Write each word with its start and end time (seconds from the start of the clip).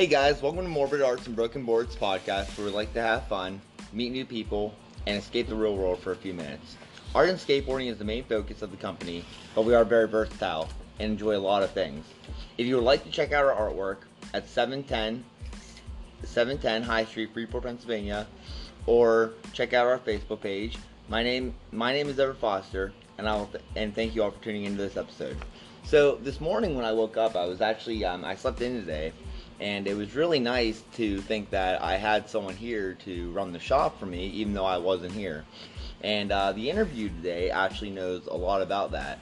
Hey 0.00 0.06
guys, 0.06 0.40
welcome 0.40 0.62
to 0.62 0.68
Morbid 0.70 1.02
Arts 1.02 1.26
and 1.26 1.36
Broken 1.36 1.62
Boards 1.62 1.94
podcast, 1.94 2.56
where 2.56 2.66
we 2.66 2.72
like 2.72 2.94
to 2.94 3.02
have 3.02 3.28
fun, 3.28 3.60
meet 3.92 4.12
new 4.12 4.24
people, 4.24 4.74
and 5.06 5.18
escape 5.18 5.46
the 5.46 5.54
real 5.54 5.76
world 5.76 5.98
for 5.98 6.12
a 6.12 6.16
few 6.16 6.32
minutes. 6.32 6.78
Art 7.14 7.28
and 7.28 7.38
skateboarding 7.38 7.90
is 7.90 7.98
the 7.98 8.04
main 8.06 8.24
focus 8.24 8.62
of 8.62 8.70
the 8.70 8.78
company, 8.78 9.26
but 9.54 9.66
we 9.66 9.74
are 9.74 9.84
very 9.84 10.08
versatile 10.08 10.70
and 10.98 11.12
enjoy 11.12 11.36
a 11.36 11.38
lot 11.38 11.62
of 11.62 11.72
things. 11.72 12.06
If 12.56 12.66
you 12.66 12.76
would 12.76 12.84
like 12.84 13.04
to 13.04 13.10
check 13.10 13.32
out 13.32 13.44
our 13.44 13.54
artwork 13.54 13.98
at 14.32 14.48
710, 14.48 15.22
710 16.22 16.82
High 16.82 17.04
Street, 17.04 17.34
Freeport, 17.34 17.64
Pennsylvania, 17.64 18.26
or 18.86 19.34
check 19.52 19.74
out 19.74 19.86
our 19.86 19.98
Facebook 19.98 20.40
page. 20.40 20.78
My 21.10 21.22
name, 21.22 21.54
my 21.72 21.92
name 21.92 22.08
is 22.08 22.18
Ever 22.18 22.32
Foster, 22.32 22.94
and 23.18 23.28
I 23.28 23.34
will 23.34 23.48
th- 23.48 23.62
and 23.76 23.94
thank 23.94 24.14
you 24.14 24.22
all 24.22 24.30
for 24.30 24.42
tuning 24.42 24.64
into 24.64 24.80
this 24.80 24.96
episode. 24.96 25.36
So 25.84 26.16
this 26.22 26.40
morning 26.40 26.74
when 26.74 26.86
I 26.86 26.92
woke 26.92 27.18
up, 27.18 27.36
I 27.36 27.44
was 27.44 27.60
actually 27.60 28.02
um, 28.04 28.24
I 28.24 28.34
slept 28.34 28.62
in 28.62 28.80
today, 28.80 29.12
and 29.60 29.86
it 29.86 29.94
was 29.96 30.14
really 30.14 30.38
nice 30.38 30.82
to 30.94 31.20
think 31.22 31.50
that 31.50 31.82
I 31.82 31.96
had 31.96 32.28
someone 32.28 32.56
here 32.56 32.94
to 33.04 33.30
run 33.32 33.52
the 33.52 33.58
shop 33.60 33.98
for 34.00 34.06
me, 34.06 34.26
even 34.28 34.54
though 34.54 34.64
I 34.64 34.78
wasn't 34.78 35.12
here. 35.12 35.44
And 36.00 36.32
uh, 36.32 36.52
the 36.52 36.70
interview 36.70 37.08
today 37.10 37.50
actually 37.50 37.90
knows 37.90 38.26
a 38.26 38.34
lot 38.36 38.62
about 38.62 38.92
that. 38.92 39.18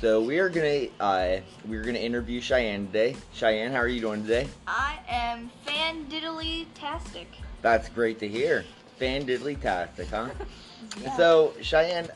So 0.00 0.20
we 0.20 0.38
are 0.38 0.48
gonna 0.48 0.86
uh, 1.00 1.40
we're 1.66 1.84
gonna 1.84 1.98
interview 1.98 2.40
Cheyenne 2.40 2.86
today. 2.86 3.16
Cheyenne, 3.32 3.72
how 3.72 3.78
are 3.78 3.88
you 3.88 4.00
doing 4.00 4.22
today? 4.22 4.48
I 4.66 4.98
am 5.08 5.50
fan 5.64 6.06
diddly 6.08 6.66
tastic. 6.74 7.28
That's 7.60 7.88
great 7.88 8.18
to 8.20 8.28
hear. 8.28 8.64
Fan 8.98 9.26
diddly 9.26 9.60
tastic, 9.60 10.08
huh? 10.08 10.30
Yeah. 11.02 11.16
So 11.16 11.54
Cheyenne, 11.62 12.10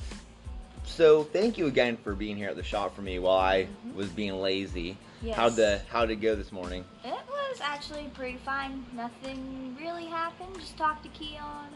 so 0.84 1.24
thank 1.24 1.56
you 1.56 1.66
again 1.66 1.96
for 1.96 2.14
being 2.14 2.36
here 2.36 2.50
at 2.50 2.56
the 2.56 2.62
shop 2.62 2.94
for 2.94 3.00
me 3.02 3.18
while 3.18 3.38
I 3.38 3.64
Mhm. 3.86 3.94
was 3.94 4.08
being 4.10 4.40
lazy. 4.40 4.96
Yes. 5.22 5.36
How'd 5.36 5.56
the 5.56 5.80
how'd 5.88 6.10
it 6.10 6.16
go 6.16 6.34
this 6.34 6.52
morning? 6.52 6.84
It 7.04 7.10
was 7.28 7.60
actually 7.62 8.10
pretty 8.14 8.38
fine. 8.38 8.84
Nothing 8.94 9.76
really 9.80 10.06
happened. 10.06 10.54
Just 10.60 10.76
talked 10.76 11.02
to 11.04 11.08
Keon 11.10 11.68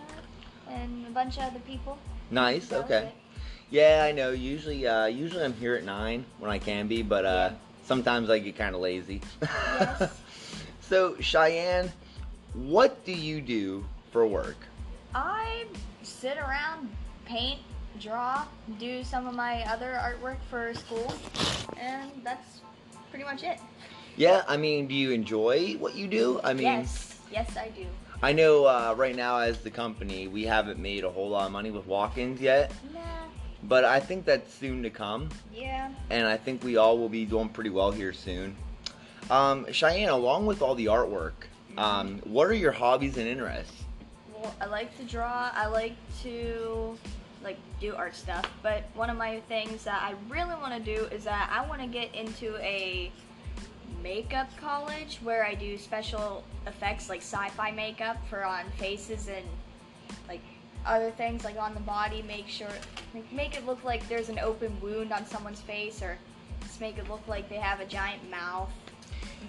and 0.68 1.06
a 1.06 1.10
bunch 1.10 1.36
of 1.38 1.44
other 1.44 1.60
people. 1.60 1.98
Nice. 2.30 2.68
That 2.68 2.84
okay. 2.84 3.12
Yeah, 3.70 4.04
I 4.06 4.12
know. 4.12 4.30
Usually, 4.30 4.86
uh, 4.86 5.06
usually 5.06 5.44
I'm 5.44 5.54
here 5.54 5.74
at 5.74 5.84
nine 5.84 6.24
when 6.38 6.50
I 6.50 6.58
can 6.58 6.86
be, 6.88 7.02
but 7.02 7.24
uh, 7.24 7.50
Yeah. 7.52 7.56
sometimes 7.84 8.28
I 8.28 8.38
get 8.40 8.56
kind 8.56 8.74
of 8.74 8.80
lazy. 8.80 9.20
Yes. 9.42 10.20
so 10.80 11.16
Cheyenne, 11.20 11.90
what 12.54 13.04
do 13.04 13.12
you 13.12 13.40
do 13.40 13.84
for 14.12 14.26
work? 14.26 14.56
I 15.14 15.64
sit 16.02 16.36
around, 16.36 16.90
paint, 17.24 17.60
draw, 18.00 18.44
do 18.78 19.02
some 19.02 19.26
of 19.26 19.34
my 19.34 19.62
other 19.72 19.98
artwork 20.02 20.38
for 20.48 20.74
school, 20.74 21.12
and 21.76 22.10
that's 22.24 22.60
pretty 23.10 23.24
much 23.24 23.42
it. 23.42 23.58
Yeah, 24.16 24.42
I 24.48 24.56
mean, 24.56 24.86
do 24.86 24.94
you 24.94 25.10
enjoy 25.10 25.72
what 25.78 25.94
you 25.94 26.06
do? 26.08 26.40
I 26.42 26.52
mean, 26.52 26.64
yes, 26.64 27.18
yes, 27.32 27.56
I 27.56 27.68
do. 27.68 27.86
I 28.22 28.32
know 28.32 28.66
uh, 28.66 28.94
right 28.96 29.16
now 29.16 29.38
as 29.38 29.60
the 29.60 29.70
company, 29.70 30.28
we 30.28 30.44
haven't 30.44 30.78
made 30.78 31.04
a 31.04 31.10
whole 31.10 31.30
lot 31.30 31.46
of 31.46 31.52
money 31.52 31.70
with 31.70 31.86
walk-ins 31.86 32.40
yet, 32.40 32.70
Nah, 32.92 33.00
but 33.62 33.84
I 33.84 33.98
think 33.98 34.26
that's 34.26 34.52
soon 34.52 34.82
to 34.82 34.90
come, 34.90 35.30
yeah. 35.54 35.90
and 36.10 36.26
I 36.26 36.36
think 36.36 36.62
we 36.62 36.76
all 36.76 36.98
will 36.98 37.08
be 37.08 37.24
doing 37.24 37.48
pretty 37.48 37.70
well 37.70 37.90
here 37.90 38.12
soon. 38.12 38.56
Um, 39.30 39.64
Cheyenne, 39.72 40.08
along 40.10 40.46
with 40.46 40.60
all 40.60 40.74
the 40.74 40.86
artwork, 40.86 41.32
um, 41.78 42.20
what 42.24 42.46
are 42.48 42.52
your 42.54 42.72
hobbies 42.72 43.16
and 43.16 43.26
interests? 43.26 43.72
Well, 44.34 44.54
I 44.60 44.66
like 44.66 44.94
to 44.98 45.04
draw. 45.04 45.50
I 45.54 45.66
like 45.66 45.94
to 46.24 46.98
like 47.42 47.58
do 47.80 47.94
art 47.94 48.14
stuff. 48.14 48.50
But 48.62 48.84
one 48.94 49.10
of 49.10 49.16
my 49.16 49.40
things 49.48 49.84
that 49.84 50.02
I 50.02 50.14
really 50.32 50.54
want 50.54 50.74
to 50.74 50.80
do 50.80 51.04
is 51.06 51.24
that 51.24 51.50
I 51.52 51.66
want 51.66 51.80
to 51.80 51.86
get 51.86 52.14
into 52.14 52.56
a 52.58 53.10
makeup 54.02 54.48
college 54.58 55.18
where 55.22 55.44
I 55.44 55.54
do 55.54 55.76
special 55.76 56.42
effects 56.66 57.08
like 57.08 57.20
sci-fi 57.20 57.70
makeup 57.70 58.16
for 58.28 58.44
on 58.44 58.64
faces 58.76 59.28
and 59.28 59.44
like 60.28 60.40
other 60.86 61.10
things 61.10 61.44
like 61.44 61.58
on 61.58 61.74
the 61.74 61.80
body. 61.80 62.22
Make 62.22 62.48
sure 62.48 62.68
like, 63.14 63.30
make 63.32 63.56
it 63.56 63.66
look 63.66 63.82
like 63.84 64.08
there's 64.08 64.28
an 64.28 64.38
open 64.38 64.76
wound 64.80 65.12
on 65.12 65.26
someone's 65.26 65.60
face 65.60 66.02
or 66.02 66.16
just 66.62 66.80
make 66.80 66.98
it 66.98 67.08
look 67.08 67.26
like 67.26 67.48
they 67.48 67.56
have 67.56 67.80
a 67.80 67.86
giant 67.86 68.28
mouth. 68.30 68.70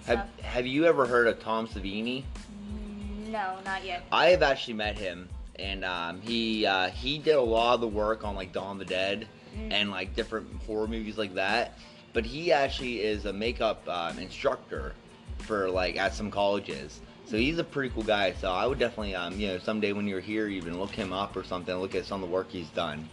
Have, 0.06 0.28
have 0.42 0.66
you 0.66 0.86
ever 0.86 1.06
heard 1.06 1.28
of 1.28 1.38
Tom 1.40 1.68
Savini? 1.68 2.24
No, 3.28 3.56
not 3.64 3.84
yet. 3.84 4.04
I 4.10 4.26
have 4.30 4.42
actually 4.42 4.74
met 4.74 4.98
him, 4.98 5.28
and 5.56 5.84
um, 5.84 6.20
he 6.20 6.66
uh, 6.66 6.88
he 6.90 7.18
did 7.18 7.36
a 7.36 7.40
lot 7.40 7.74
of 7.74 7.80
the 7.80 7.88
work 7.88 8.24
on 8.24 8.34
like 8.34 8.52
Dawn 8.52 8.72
of 8.72 8.78
the 8.78 8.84
Dead 8.84 9.28
Mm. 9.56 9.72
and 9.72 9.90
like 9.90 10.16
different 10.16 10.62
horror 10.62 10.86
movies 10.86 11.18
like 11.18 11.34
that. 11.34 11.78
But 12.12 12.24
he 12.24 12.52
actually 12.52 13.00
is 13.02 13.24
a 13.26 13.32
makeup 13.32 13.86
um, 13.88 14.18
instructor 14.18 14.94
for 15.38 15.68
like 15.70 15.96
at 15.96 16.14
some 16.14 16.30
colleges. 16.30 17.00
So 17.26 17.36
he's 17.36 17.58
a 17.58 17.64
pretty 17.64 17.90
cool 17.90 18.02
guy. 18.02 18.32
So 18.32 18.50
I 18.50 18.66
would 18.66 18.78
definitely, 18.78 19.14
um, 19.14 19.38
you 19.38 19.48
know, 19.48 19.58
someday 19.58 19.92
when 19.92 20.06
you're 20.06 20.20
here, 20.20 20.48
even 20.48 20.78
look 20.78 20.90
him 20.90 21.12
up 21.12 21.36
or 21.36 21.44
something. 21.44 21.74
Look 21.76 21.94
at 21.94 22.04
some 22.04 22.22
of 22.22 22.28
the 22.28 22.34
work 22.34 22.50
he's 22.50 22.68
done. 22.70 23.08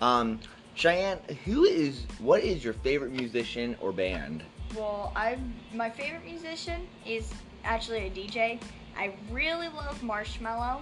Um, 0.00 0.40
Cheyenne, 0.74 1.18
who 1.44 1.64
is 1.64 2.06
what 2.18 2.42
is 2.42 2.62
your 2.62 2.74
favorite 2.74 3.12
musician 3.12 3.76
or 3.80 3.90
band? 3.92 4.42
Well, 4.76 5.12
I 5.16 5.38
my 5.74 5.90
favorite 5.90 6.24
musician 6.24 6.82
is 7.06 7.32
actually 7.64 8.06
a 8.06 8.10
DJ. 8.10 8.60
I 8.96 9.14
really 9.30 9.68
love 9.68 10.00
Marshmello. 10.02 10.80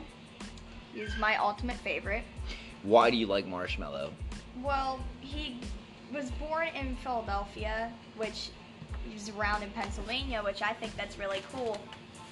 He's 0.96 1.14
my 1.18 1.36
ultimate 1.36 1.76
favorite. 1.76 2.24
Why 2.82 3.10
do 3.10 3.18
you 3.18 3.26
like 3.26 3.46
Marshmello? 3.46 4.12
Well, 4.62 4.98
he 5.20 5.60
was 6.12 6.30
born 6.30 6.68
in 6.68 6.96
Philadelphia, 6.96 7.92
which 8.16 8.50
is 9.14 9.28
around 9.28 9.62
in 9.62 9.70
Pennsylvania, 9.70 10.42
which 10.42 10.62
I 10.62 10.72
think 10.72 10.96
that's 10.96 11.18
really 11.18 11.42
cool. 11.52 11.78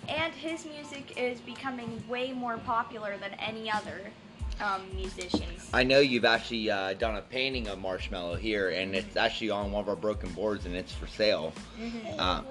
And 0.08 0.32
his 0.32 0.64
music 0.64 1.18
is 1.18 1.40
becoming 1.40 2.02
way 2.08 2.32
more 2.32 2.56
popular 2.58 3.18
than 3.18 3.32
any 3.34 3.70
other 3.70 4.10
um, 4.60 4.82
musicians. 4.94 5.68
I 5.74 5.82
know 5.82 6.00
you've 6.00 6.24
actually 6.24 6.70
uh, 6.70 6.94
done 6.94 7.16
a 7.16 7.22
painting 7.22 7.68
of 7.68 7.78
Marshmello 7.78 8.38
here, 8.38 8.70
and 8.70 8.94
it's 8.94 9.16
actually 9.16 9.50
on 9.50 9.72
one 9.72 9.82
of 9.82 9.88
our 9.90 9.96
broken 9.96 10.30
boards, 10.30 10.64
and 10.64 10.74
it's 10.74 10.92
for 10.92 11.06
sale. 11.06 11.52
Mhm. 11.78 12.18
Uh, 12.18 12.42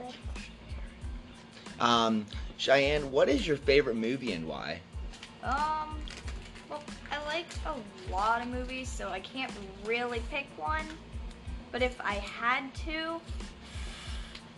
um, 1.80 2.26
Cheyenne, 2.58 3.12
what 3.12 3.30
is 3.30 3.48
your 3.48 3.58
favorite 3.58 3.96
movie 3.96 4.34
and 4.34 4.48
why? 4.48 4.82
Um, 5.44 5.98
well, 6.70 6.82
I 7.12 7.24
like 7.26 7.48
a 7.66 8.12
lot 8.12 8.42
of 8.42 8.48
movies, 8.48 8.90
so 8.90 9.10
I 9.10 9.20
can't 9.20 9.52
really 9.86 10.22
pick 10.32 10.48
one. 10.58 10.86
But 11.72 11.82
if 11.82 12.00
I 12.00 12.14
had 12.14 12.74
to, 12.86 13.20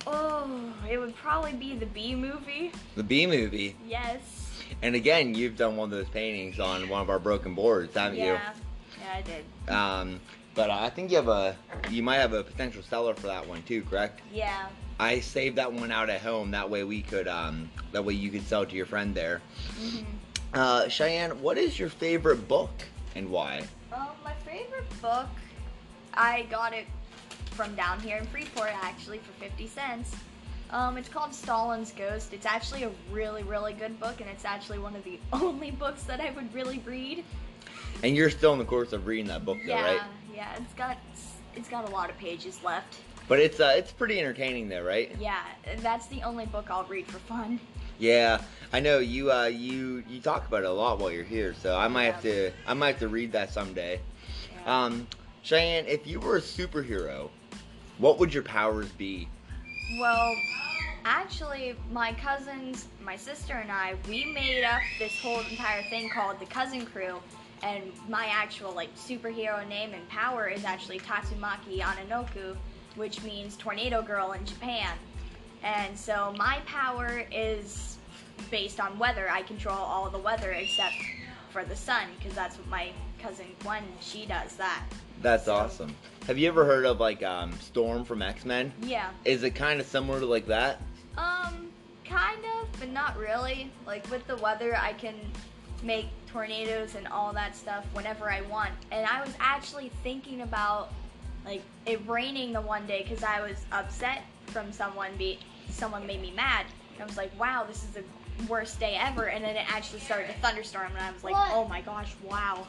oh, 0.06 0.74
it 0.90 0.98
would 0.98 1.16
probably 1.16 1.54
be 1.54 1.76
the 1.76 1.88
Bee 1.88 2.16
Movie. 2.16 2.72
The 2.96 3.04
Bee 3.04 3.26
Movie. 3.26 3.76
Yes. 3.88 4.62
And 4.82 4.96
again, 4.96 5.34
you've 5.34 5.58
done 5.58 5.76
one 5.76 5.92
of 5.92 5.98
those 5.98 6.10
paintings 6.10 6.60
on 6.60 6.88
one 6.88 7.02
of 7.02 7.10
our 7.10 7.20
broken 7.20 7.56
boards, 7.56 7.96
haven't 7.96 8.20
yeah. 8.20 8.54
Yeah, 9.02 9.14
I 9.14 9.22
did. 9.22 9.74
Um, 9.74 10.20
but 10.54 10.70
I 10.70 10.90
think 10.90 11.10
you 11.10 11.18
have 11.18 11.28
a, 11.28 11.56
you 11.90 12.04
might 12.04 12.18
have 12.18 12.34
a 12.34 12.44
potential 12.44 12.84
seller 12.84 13.14
for 13.14 13.28
that 13.28 13.48
one 13.48 13.64
too, 13.64 13.84
correct? 13.84 14.22
Yeah. 14.34 14.68
I 15.00 15.20
saved 15.20 15.58
that 15.58 15.74
one 15.74 15.92
out 15.92 16.10
at 16.10 16.22
home. 16.22 16.52
That 16.52 16.70
way 16.70 16.84
we 16.84 17.02
could, 17.02 17.28
um, 17.28 17.70
that 17.92 18.06
way 18.06 18.14
you 18.14 18.30
could 18.30 18.46
sell 18.48 18.62
it 18.62 18.70
to 18.70 18.76
your 18.76 18.86
friend 18.86 19.16
there. 19.16 19.42
hmm 19.80 20.04
Uh, 20.56 20.88
Cheyenne, 20.88 21.32
what 21.42 21.58
is 21.58 21.78
your 21.78 21.90
favorite 21.90 22.48
book 22.48 22.72
and 23.16 23.30
why? 23.30 23.64
Um, 23.92 24.08
my 24.24 24.34
favorite 24.46 24.90
book, 25.02 25.28
I 26.14 26.44
got 26.44 26.74
it 26.74 26.86
from 27.52 27.76
down 27.76 28.00
here 28.00 28.16
in 28.16 28.26
Freeport 28.28 28.72
actually 28.74 29.18
for 29.18 29.34
50 29.34 29.68
cents. 29.68 30.16
Um, 30.70 30.98
it's 30.98 31.10
called 31.10 31.34
Stalin's 31.34 31.92
Ghost. 31.92 32.34
It's 32.34 32.46
actually 32.46 32.84
a 32.84 32.92
really, 33.12 33.44
really 33.44 33.74
good 33.74 34.00
book, 34.00 34.22
and 34.22 34.30
it's 34.30 34.46
actually 34.46 34.80
one 34.80 34.96
of 34.96 35.04
the 35.04 35.20
only 35.34 35.72
books 35.72 36.04
that 36.04 36.22
I 36.22 36.32
would 36.32 36.54
really 36.54 36.82
read. 36.86 37.26
And 38.02 38.16
you're 38.16 38.30
still 38.30 38.54
in 38.54 38.60
the 38.60 38.66
course 38.66 38.94
of 38.94 39.08
reading 39.08 39.26
that 39.28 39.44
book, 39.44 39.58
though, 39.66 39.74
yeah, 39.74 39.86
right? 39.86 40.02
yeah, 40.34 40.56
it's 40.58 40.74
got 40.74 40.98
it's 41.56 41.70
got 41.70 41.88
a 41.88 41.92
lot 41.92 42.10
of 42.10 42.18
pages 42.18 42.62
left. 42.64 43.00
But 43.28 43.40
it's 43.40 43.60
uh, 43.60 43.74
it's 43.76 43.92
pretty 43.92 44.20
entertaining, 44.20 44.70
though, 44.70 44.84
right? 44.84 45.16
Yeah, 45.20 45.44
that's 45.78 46.08
the 46.08 46.22
only 46.24 46.46
book 46.46 46.68
I'll 46.70 46.86
read 46.86 47.08
for 47.08 47.20
fun. 47.20 47.60
Yeah, 47.98 48.42
I 48.74 48.80
know 48.80 49.00
you 49.00 49.32
uh, 49.32 49.46
you 49.46 50.04
you 50.08 50.20
talk 50.20 50.48
about 50.48 50.64
it 50.64 50.70
a 50.70 50.72
lot 50.72 51.00
while 51.00 51.12
you're 51.12 51.24
here, 51.24 51.54
so 51.54 51.78
I 51.78 51.88
might 51.88 52.06
have 52.06 52.22
to 52.24 52.52
I 52.68 52.74
might 52.74 52.90
have 52.90 53.00
to 53.00 53.08
read 53.08 53.32
that 53.32 53.52
someday. 53.52 54.00
Yeah. 54.66 54.86
Um, 54.86 55.08
Cheyenne, 55.44 55.86
if 55.88 56.08
you 56.08 56.20
were 56.20 56.38
a 56.38 56.42
superhero, 56.42 57.30
what 57.98 58.20
would 58.20 58.34
your 58.34 58.44
powers 58.44 58.90
be? 58.90 59.28
Well, 60.00 60.36
actually, 61.06 61.76
my 61.92 62.14
cousins, 62.14 62.88
my 63.04 63.16
sister, 63.16 63.54
and 63.54 63.72
I, 63.72 63.94
we 64.10 64.26
made 64.26 64.64
up 64.64 64.82
this 65.00 65.18
whole 65.22 65.40
entire 65.42 65.84
thing 65.84 66.10
called 66.10 66.40
the 66.40 66.46
Cousin 66.48 66.86
Crew. 66.86 67.20
And 67.64 67.92
my 68.10 68.28
actual 68.28 68.74
like 68.74 68.94
superhero 68.96 69.68
name 69.68 69.94
and 69.94 70.08
power 70.10 70.48
is 70.48 70.66
actually 70.66 71.00
Tatsumaki 71.00 71.80
Ananoku, 71.80 72.56
which 72.96 73.24
means 73.24 73.56
tornado 73.56 74.02
girl 74.02 74.34
in 74.34 74.46
Japan. 74.46 74.98
And 75.66 75.98
so 75.98 76.34
my 76.38 76.60
power 76.68 77.24
is 77.32 77.98
based 78.52 78.80
on 78.80 78.98
weather. 79.00 79.30
I 79.30 79.42
control 79.42 79.78
all 79.78 80.10
the 80.10 80.20
weather 80.20 80.52
except 80.52 80.94
for 81.50 81.66
the 81.66 81.76
sun, 81.76 82.04
because 82.20 82.36
that's 82.36 82.58
what 82.58 82.68
my 82.68 82.92
cousin 83.20 83.48
Gwen 83.64 83.84
she 84.00 84.28
does 84.28 84.56
that. 84.58 84.84
That's 85.22 85.48
awesome. 85.48 85.96
Have 86.28 86.38
you 86.38 86.48
ever 86.48 86.66
heard 86.66 86.86
of 86.86 87.00
like 87.00 87.24
um, 87.24 87.52
Storm 87.60 88.06
from 88.06 88.22
X 88.22 88.46
Men? 88.46 88.72
Yeah. 88.84 89.10
Is 89.26 89.44
it 89.44 89.52
kind 89.52 89.80
of 89.80 89.88
similar 89.88 90.20
to 90.20 90.26
like 90.28 90.46
that? 90.48 90.82
Um, 91.18 91.72
kind 92.08 92.44
of, 92.62 92.80
but 92.80 92.90
not 92.90 93.18
really. 93.18 93.72
Like 93.88 94.10
with 94.12 94.28
the 94.28 94.36
weather, 94.38 94.76
I 94.76 94.94
can 94.94 95.16
make 95.82 96.06
tornadoes 96.28 96.94
and 96.96 97.08
all 97.08 97.34
that 97.34 97.56
stuff 97.56 97.86
whenever 97.94 98.30
I 98.30 98.42
want. 98.42 98.72
And 98.92 99.08
I 99.08 99.22
was 99.22 99.34
actually 99.40 99.90
thinking 100.04 100.42
about 100.42 100.92
like 101.44 101.64
it 101.88 102.06
raining 102.08 102.54
the 102.54 102.62
one 102.62 102.86
day 102.86 103.04
because 103.08 103.24
I 103.24 103.42
was 103.42 103.66
upset 103.72 104.24
from 104.48 104.72
someone 104.72 105.12
be 105.18 105.40
someone 105.70 106.06
made 106.08 106.22
me 106.22 106.32
mad. 106.32 106.66
And 106.94 107.04
I 107.04 107.06
was 107.06 107.18
like, 107.18 107.38
wow, 107.40 107.66
this 107.68 107.84
is 107.84 107.90
the 107.92 108.04
worst 108.48 108.80
day 108.80 108.98
ever. 109.00 109.26
And 109.26 109.44
then 109.44 109.56
it 109.56 109.66
actually 109.74 110.00
started 110.00 110.28
to 110.28 110.34
thunderstorm, 110.40 110.92
and 110.92 111.00
I 111.00 111.12
was 111.12 111.24
like, 111.24 111.34
What? 111.34 111.52
oh 111.54 111.68
my 111.68 111.82
gosh, 111.82 112.14
wow. 112.24 112.68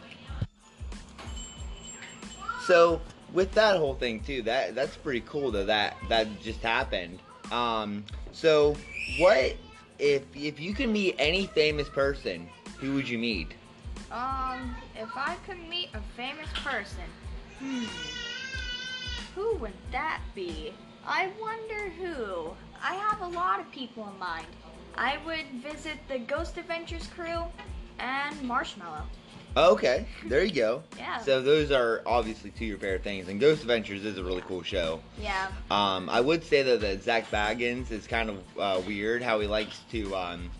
So 2.66 3.00
with 3.32 3.52
that 3.52 3.76
whole 3.76 3.94
thing 3.94 4.20
too, 4.20 4.42
that 4.42 4.74
that's 4.74 4.96
pretty 4.96 5.20
cool 5.20 5.50
though 5.50 5.64
that 5.64 5.96
that 6.08 6.26
just 6.40 6.60
happened. 6.60 7.20
Um, 7.52 8.04
so 8.32 8.76
what 9.18 9.56
if 9.98 10.24
if 10.34 10.58
you 10.58 10.74
could 10.74 10.88
meet 10.88 11.14
any 11.18 11.46
famous 11.46 11.88
person, 11.88 12.48
who 12.78 12.94
would 12.94 13.08
you 13.08 13.18
meet? 13.18 13.54
Um, 14.10 14.74
if 14.96 15.08
I 15.16 15.36
could 15.46 15.58
meet 15.68 15.90
a 15.94 16.00
famous 16.16 16.48
person, 16.64 17.04
hmm, 17.58 17.84
who 19.34 19.56
would 19.56 19.72
that 19.92 20.20
be? 20.34 20.72
I 21.06 21.30
wonder 21.40 21.90
who. 21.90 22.50
I 22.82 22.94
have 22.94 23.20
a 23.22 23.28
lot 23.28 23.60
of 23.60 23.70
people 23.70 24.08
in 24.12 24.18
mind. 24.18 24.46
I 24.96 25.18
would 25.26 25.46
visit 25.62 25.94
the 26.08 26.18
Ghost 26.18 26.56
Adventures 26.56 27.06
crew 27.14 27.42
and 27.98 28.36
Marshmello. 28.48 29.02
Okay, 29.56 30.06
there 30.26 30.44
you 30.44 30.52
go. 30.54 30.82
Yeah. 30.98 31.18
So 31.18 31.40
those 31.40 31.70
are 31.70 32.02
obviously 32.04 32.50
two 32.50 32.64
of 32.64 32.68
your 32.68 32.78
favorite 32.78 33.02
things, 33.04 33.28
and 33.28 33.40
Ghost 33.40 33.62
Adventures 33.62 34.04
is 34.04 34.18
a 34.18 34.24
really 34.24 34.42
cool 34.42 34.62
show. 34.62 35.00
Yeah. 35.20 35.48
Um, 35.70 36.08
I 36.10 36.20
would 36.20 36.44
say 36.44 36.62
though 36.62 36.76
that 36.76 37.02
Zak 37.02 37.30
Bagans 37.30 37.90
is 37.90 38.06
kind 38.06 38.28
of 38.30 38.38
uh, 38.58 38.80
weird 38.86 39.22
how 39.22 39.40
he 39.40 39.46
likes 39.46 39.80
to. 39.92 40.14
Um, 40.14 40.50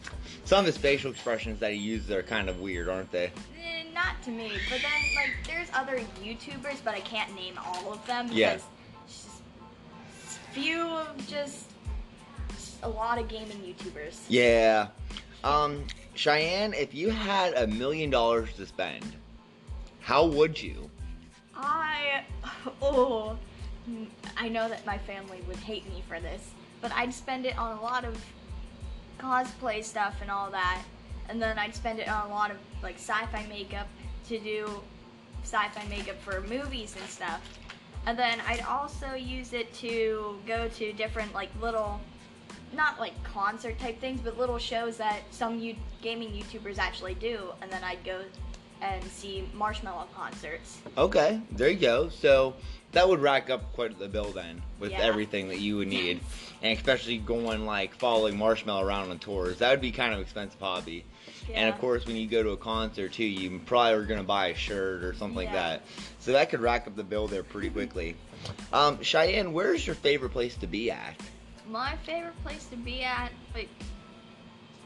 some 0.45 0.61
of 0.61 0.67
his 0.67 0.77
facial 0.79 1.11
expressions 1.11 1.61
that 1.61 1.73
he 1.73 1.79
uses 1.79 2.11
are 2.11 2.23
kind 2.23 2.49
of 2.49 2.61
weird, 2.61 2.89
aren't 2.89 3.11
they? 3.13 3.27
Eh, 3.27 3.83
not 3.95 4.23
to 4.25 4.31
me, 4.31 4.53
but 4.71 4.81
then 4.81 5.15
like 5.15 5.33
there's 5.47 5.69
other 5.75 5.99
YouTubers, 6.23 6.79
but 6.85 6.95
I 6.95 7.01
can't 7.01 7.35
name 7.35 7.59
all 7.65 7.93
of 7.93 8.07
them 8.07 8.27
because 8.29 8.39
Yeah. 8.39 8.59
just 9.07 9.27
few 10.53 10.81
of 10.83 11.27
just 11.27 11.66
a 12.83 12.89
lot 12.89 13.19
of 13.19 13.29
gaming 13.29 13.59
YouTubers. 13.59 14.21
Yeah. 14.29 14.89
Um, 15.45 15.85
Cheyenne, 16.15 16.75
if 16.75 16.95
you 16.95 17.11
had 17.11 17.55
a 17.55 17.67
million 17.67 18.11
dollars 18.11 18.53
to 18.55 18.67
spend, 18.67 19.05
how 20.01 20.27
would 20.27 20.61
you? 20.61 20.91
I 21.55 22.25
oh 22.83 23.39
I 24.37 24.49
know 24.49 24.69
that 24.69 24.85
my 24.85 24.99
family 24.99 25.41
would 25.47 25.57
hate 25.57 25.89
me 25.89 26.03
for 26.09 26.21
this, 26.21 26.51
but 26.81 26.93
I'd 26.93 27.15
spend 27.15 27.47
it 27.47 27.57
on 27.59 27.77
a 27.77 27.81
lot 27.81 28.05
of 28.05 28.19
cosplay 29.19 29.83
stuff 29.85 30.17
and 30.21 30.31
all 30.31 30.51
that, 30.51 30.83
and 31.29 31.41
then 31.41 31.59
I'd 31.59 31.75
spend 31.75 32.01
it 32.01 32.09
on 32.09 32.27
a 32.27 32.31
lot 32.31 32.51
of 32.51 32.59
like 32.83 32.97
sci-fi 32.97 33.47
makeup 33.49 33.89
to 34.29 34.39
do 34.39 34.69
sci-fi 35.43 35.87
makeup 35.89 36.21
for 36.21 36.41
movies 36.43 36.97
and 36.99 37.09
stuff. 37.09 37.59
And 38.07 38.19
then 38.19 38.41
I'd 38.47 38.63
also 38.63 39.15
use 39.15 39.53
it 39.53 39.73
to 39.75 40.39
go 40.47 40.69
to 40.69 40.93
different 40.93 41.33
like 41.35 41.51
little 41.61 42.01
not 42.77 43.01
like 43.01 43.21
concert 43.25 43.79
type 43.79 44.01
things, 44.01 44.21
but 44.23 44.39
little 44.39 44.59
shows 44.59 44.97
that 44.99 45.21
some 45.31 45.59
you- 45.59 45.77
gaming 46.03 46.31
YouTubers 46.31 46.79
actually 46.79 47.15
do, 47.15 47.53
and 47.63 47.71
then 47.71 47.83
I'd 47.83 48.05
go 48.05 48.21
and 48.83 49.03
see 49.05 49.49
Marshmello 49.57 50.05
concerts. 50.15 50.79
Okay, 50.99 51.41
there 51.53 51.71
you 51.71 51.79
go. 51.79 52.11
So 52.11 52.55
that 52.93 53.09
would 53.09 53.21
rack 53.21 53.49
up 53.49 53.73
quite 53.73 53.99
the 53.99 54.07
bill 54.09 54.31
then 54.33 54.63
with 54.79 54.93
Yeah. 54.93 55.01
everything 55.01 55.49
that 55.49 55.59
you 55.61 55.79
would 55.79 55.89
need, 55.89 56.21
and 56.63 56.77
especially 56.77 57.17
going 57.19 57.65
like 57.65 57.95
following 57.95 58.35
Marshmello 58.37 58.83
around 58.83 59.11
on 59.11 59.19
tours. 59.19 59.59
That 59.59 59.71
would 59.71 59.81
be 59.81 59.93
kind 59.93 60.13
of 60.13 60.21
expensive 60.21 60.61
hobby. 60.61 61.05
And 61.55 61.69
of 61.73 61.81
course, 61.81 62.05
when 62.07 62.17
you 62.17 62.27
go 62.27 62.43
to 62.43 62.51
a 62.51 62.57
concert 62.57 63.13
too, 63.13 63.25
you 63.25 63.61
probably 63.65 63.93
are 63.95 64.05
gonna 64.05 64.23
buy 64.25 64.49
a 64.49 64.55
shirt 64.55 65.03
or 65.05 65.15
something 65.15 65.37
like 65.37 65.53
that. 65.53 65.83
So 66.19 66.33
that 66.33 66.51
could 66.51 66.61
rack 66.61 66.87
up 66.87 66.97
the 66.97 67.05
bill 67.05 67.29
there 67.29 67.45
pretty 67.45 67.71
quickly. 67.71 68.17
Um, 68.73 69.01
Cheyenne, 69.03 69.53
where's 69.53 69.87
your 69.87 69.95
favorite 69.97 70.31
place 70.31 70.57
to 70.57 70.67
be 70.67 70.91
at? 70.91 71.15
My 71.69 71.97
favorite 72.05 72.41
place 72.45 72.67
to 72.67 72.77
be 72.77 73.03
at, 73.03 73.33
like, 73.55 73.69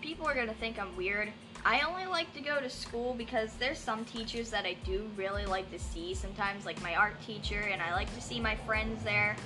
people 0.00 0.26
are 0.26 0.34
gonna 0.34 0.54
think 0.54 0.78
I'm 0.78 0.96
weird. 0.96 1.30
I 1.64 1.80
only 1.80 2.06
like 2.06 2.32
to 2.34 2.40
go 2.40 2.58
to 2.58 2.70
school 2.70 3.12
because 3.12 3.52
there's 3.54 3.78
some 3.78 4.06
teachers 4.06 4.50
that 4.50 4.64
I 4.64 4.76
do 4.84 5.10
really 5.14 5.44
like 5.44 5.70
to 5.72 5.78
see 5.78 6.14
sometimes, 6.14 6.64
like 6.64 6.80
my 6.82 6.94
art 6.94 7.20
teacher, 7.26 7.60
and 7.60 7.82
I 7.82 7.92
like 7.92 8.12
to 8.14 8.20
see 8.22 8.40
my 8.40 8.56
friends 8.56 9.04
there. 9.04 9.36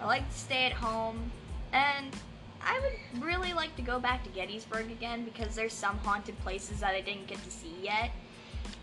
I 0.00 0.06
like 0.06 0.28
to 0.28 0.38
stay 0.38 0.66
at 0.66 0.72
home, 0.72 1.32
and 1.72 2.14
I 2.62 2.80
would 2.80 3.24
really 3.24 3.52
like 3.52 3.74
to 3.76 3.82
go 3.82 3.98
back 3.98 4.22
to 4.22 4.30
Gettysburg 4.30 4.90
again 4.92 5.24
because 5.24 5.56
there's 5.56 5.72
some 5.72 5.98
haunted 5.98 6.38
places 6.40 6.80
that 6.80 6.94
I 6.94 7.00
didn't 7.00 7.26
get 7.26 7.42
to 7.42 7.50
see 7.50 7.74
yet. 7.82 8.12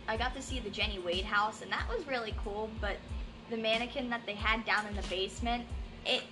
I 0.08 0.18
got 0.18 0.36
to 0.36 0.42
see 0.42 0.60
the 0.60 0.70
Jenny 0.70 1.00
Wade 1.00 1.26
house, 1.26 1.62
and 1.62 1.72
that 1.72 1.88
was 1.88 2.06
really 2.06 2.34
cool, 2.44 2.70
but 2.82 2.98
the 3.50 3.58
mannequin 3.58 4.10
that 4.10 4.26
they 4.26 4.36
had 4.36 4.66
down 4.66 4.86
in 4.86 4.96
the 4.96 5.08
basement, 5.08 5.66
it 6.06 6.24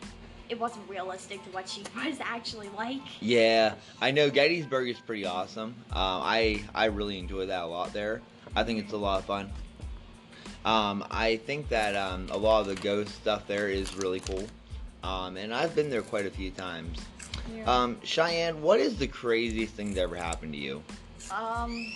it 0.50 0.60
wasn't 0.60 0.88
realistic 0.90 1.44
to 1.46 1.50
what 1.52 1.70
she 1.70 1.84
was 1.96 2.18
actually 2.20 2.70
like. 2.76 3.02
Yeah, 3.22 3.76
I 4.02 4.12
know 4.12 4.30
Gettysburg 4.30 4.90
is 4.90 5.00
pretty 5.00 5.26
awesome. 5.26 5.76
Um, 5.92 6.22
I 6.24 6.64
I 6.76 6.86
really 6.86 7.20
enjoy 7.20 7.46
that 7.46 7.64
a 7.64 7.68
lot 7.68 7.94
there. 7.94 8.22
I 8.56 8.64
think 8.64 8.80
it's 8.80 8.94
a 8.94 8.98
lot 8.98 9.20
of 9.20 9.26
fun. 9.26 9.52
Um, 10.66 11.06
I 11.10 11.38
think 11.38 11.70
that 11.70 11.96
um, 11.96 12.28
a 12.32 12.38
lot 12.38 12.62
of 12.62 12.68
the 12.68 12.76
ghost 12.76 13.16
stuff 13.16 13.48
there 13.48 13.70
is 13.70 13.96
really 13.96 14.20
cool, 14.20 14.46
um, 15.04 15.38
and 15.38 15.54
I've 15.54 15.74
been 15.76 15.90
there 15.90 16.02
quite 16.02 16.26
a 16.26 16.32
few 16.32 16.52
times. 16.52 17.00
Um, 17.66 17.98
Cheyenne, 18.04 18.62
what 18.62 18.80
is 18.80 18.98
the 18.98 19.08
craziest 19.08 19.74
thing 19.74 19.94
that 19.94 20.02
ever 20.02 20.16
happened 20.16 20.54
to 20.54 20.60
you? 20.60 20.84
Um, 21.32 21.92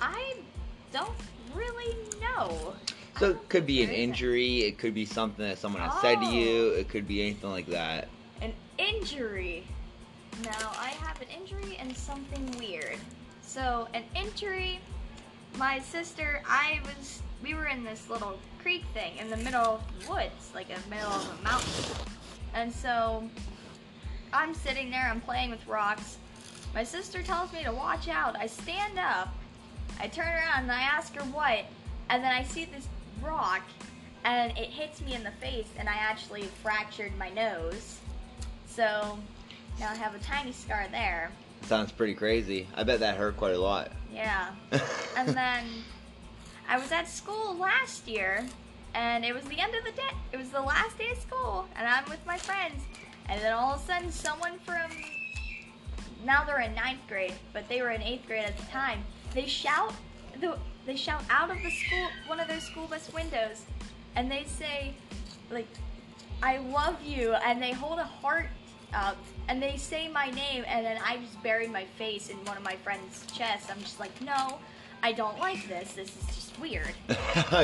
I 0.00 0.34
don't 0.92 1.10
really 1.54 1.94
know. 2.20 2.74
So 3.18 3.30
it 3.30 3.48
could 3.48 3.66
be 3.66 3.82
an 3.82 3.90
injury, 3.90 4.58
it 4.58 4.78
could 4.78 4.94
be 4.94 5.04
something 5.04 5.44
that 5.44 5.58
someone 5.58 5.82
has 5.82 6.00
said 6.00 6.20
to 6.20 6.26
you, 6.26 6.72
oh. 6.74 6.78
it 6.78 6.88
could 6.88 7.08
be 7.08 7.20
anything 7.22 7.50
like 7.50 7.66
that. 7.66 8.08
An 8.40 8.52
injury. 8.78 9.64
Now, 10.44 10.72
I 10.78 10.90
have 11.00 11.20
an 11.20 11.26
injury 11.36 11.76
and 11.80 11.96
something 11.96 12.56
weird. 12.58 12.96
So, 13.42 13.88
an 13.92 14.04
injury, 14.14 14.78
my 15.56 15.80
sister, 15.80 16.42
I 16.46 16.80
was, 16.84 17.22
we 17.42 17.54
were 17.54 17.66
in 17.66 17.82
this 17.82 18.08
little 18.08 18.38
creek 18.62 18.84
thing 18.94 19.16
in 19.16 19.30
the 19.30 19.36
middle 19.38 19.64
of 19.64 19.82
the 20.00 20.10
woods, 20.12 20.52
like 20.54 20.70
in 20.70 20.80
the 20.80 20.94
middle 20.94 21.10
of 21.10 21.40
a 21.40 21.42
mountain. 21.42 21.96
And 22.54 22.72
so, 22.72 23.28
I'm 24.32 24.54
sitting 24.54 24.90
there, 24.90 25.08
I'm 25.10 25.20
playing 25.20 25.50
with 25.50 25.66
rocks. 25.66 26.18
My 26.72 26.84
sister 26.84 27.22
tells 27.22 27.52
me 27.52 27.64
to 27.64 27.72
watch 27.72 28.08
out. 28.08 28.36
I 28.36 28.46
stand 28.46 28.96
up, 28.96 29.34
I 29.98 30.06
turn 30.06 30.28
around 30.28 30.64
and 30.64 30.72
I 30.72 30.82
ask 30.82 31.16
her 31.16 31.24
what, 31.24 31.64
and 32.10 32.22
then 32.22 32.30
I 32.30 32.44
see 32.44 32.66
this 32.66 32.86
rock 33.22 33.62
and 34.24 34.56
it 34.58 34.68
hits 34.68 35.00
me 35.00 35.14
in 35.14 35.24
the 35.24 35.30
face 35.32 35.68
and 35.78 35.88
I 35.88 35.94
actually 35.94 36.42
fractured 36.62 37.16
my 37.18 37.30
nose. 37.30 37.98
So 38.66 39.18
now 39.80 39.90
I 39.90 39.94
have 39.94 40.14
a 40.14 40.18
tiny 40.18 40.52
scar 40.52 40.86
there. 40.90 41.30
Sounds 41.62 41.92
pretty 41.92 42.14
crazy. 42.14 42.66
I 42.74 42.84
bet 42.84 43.00
that 43.00 43.16
hurt 43.16 43.36
quite 43.36 43.54
a 43.54 43.58
lot. 43.58 43.90
Yeah. 44.12 44.50
And 45.16 45.30
then 45.30 45.64
I 46.68 46.78
was 46.78 46.92
at 46.92 47.08
school 47.08 47.56
last 47.56 48.06
year 48.06 48.46
and 48.94 49.24
it 49.24 49.34
was 49.34 49.42
the 49.44 49.58
end 49.58 49.74
of 49.74 49.84
the 49.84 49.90
day. 49.90 50.14
It 50.32 50.36
was 50.36 50.50
the 50.50 50.60
last 50.60 50.96
day 50.96 51.10
of 51.10 51.18
school 51.18 51.66
and 51.74 51.88
I'm 51.88 52.04
with 52.08 52.24
my 52.24 52.38
friends. 52.38 52.82
And 53.28 53.40
then 53.40 53.52
all 53.52 53.74
of 53.74 53.80
a 53.80 53.84
sudden 53.84 54.12
someone 54.12 54.60
from 54.60 54.90
now 56.24 56.44
they're 56.44 56.60
in 56.60 56.74
ninth 56.74 57.00
grade, 57.08 57.34
but 57.52 57.68
they 57.68 57.82
were 57.82 57.90
in 57.90 58.02
eighth 58.02 58.26
grade 58.26 58.44
at 58.44 58.56
the 58.56 58.66
time. 58.66 59.02
They 59.34 59.46
shout 59.46 59.92
the 60.40 60.56
they 60.88 60.96
shout 60.96 61.22
out 61.28 61.50
of 61.50 61.62
the 61.62 61.70
school 61.70 62.08
one 62.26 62.40
of 62.40 62.48
those 62.48 62.62
school 62.62 62.86
bus 62.86 63.12
windows 63.12 63.66
and 64.16 64.30
they 64.30 64.44
say 64.44 64.94
like 65.50 65.68
I 66.42 66.58
love 66.58 66.96
you 67.04 67.34
and 67.34 67.60
they 67.60 67.72
hold 67.72 67.98
a 67.98 68.04
heart 68.04 68.46
up 68.94 69.18
and 69.48 69.62
they 69.62 69.76
say 69.76 70.08
my 70.08 70.30
name 70.30 70.64
and 70.66 70.86
then 70.86 70.98
I 71.04 71.18
just 71.18 71.42
buried 71.42 71.70
my 71.70 71.84
face 71.98 72.30
in 72.30 72.36
one 72.44 72.56
of 72.56 72.62
my 72.62 72.76
friend's 72.76 73.26
chest. 73.26 73.70
I'm 73.70 73.80
just 73.80 74.00
like, 74.00 74.18
no, 74.22 74.58
I 75.02 75.12
don't 75.12 75.38
like 75.38 75.68
this. 75.68 75.92
This 75.92 76.08
is 76.16 76.26
just 76.26 76.58
weird. 76.60 76.94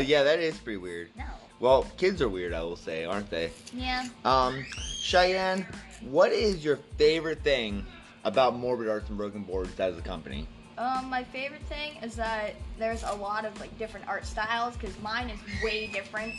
yeah, 0.06 0.22
that 0.22 0.40
is 0.40 0.58
pretty 0.58 0.76
weird. 0.76 1.10
No. 1.16 1.24
Well, 1.60 1.86
kids 1.96 2.20
are 2.20 2.28
weird, 2.28 2.52
I 2.52 2.62
will 2.62 2.76
say, 2.76 3.04
aren't 3.04 3.30
they? 3.30 3.52
Yeah. 3.72 4.06
Um, 4.24 4.66
Cheyenne, 5.00 5.66
what 6.02 6.32
is 6.32 6.64
your 6.64 6.78
favorite 6.98 7.42
thing 7.42 7.86
about 8.24 8.56
Morbid 8.56 8.88
Arts 8.88 9.08
and 9.08 9.16
Broken 9.16 9.44
Boards 9.44 9.78
as 9.78 9.96
a 9.96 10.02
company? 10.02 10.46
Um, 10.76 11.08
my 11.08 11.22
favorite 11.24 11.62
thing 11.62 11.96
is 12.02 12.16
that 12.16 12.54
there's 12.78 13.02
a 13.04 13.12
lot 13.12 13.44
of 13.44 13.58
like 13.60 13.76
different 13.78 14.08
art 14.08 14.26
styles 14.26 14.76
because 14.76 14.98
mine 15.00 15.30
is 15.30 15.38
way 15.62 15.86
different 15.86 16.32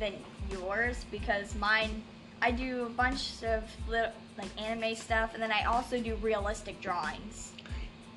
than 0.00 0.14
yours 0.50 1.04
because 1.10 1.54
mine 1.54 2.02
I 2.42 2.50
do 2.50 2.86
a 2.86 2.88
bunch 2.88 3.42
of 3.44 3.64
little 3.88 4.12
like 4.36 4.48
anime 4.60 4.94
stuff 4.96 5.34
and 5.34 5.42
then 5.42 5.52
I 5.52 5.64
also 5.64 6.00
do 6.00 6.14
realistic 6.16 6.80
drawings. 6.80 7.52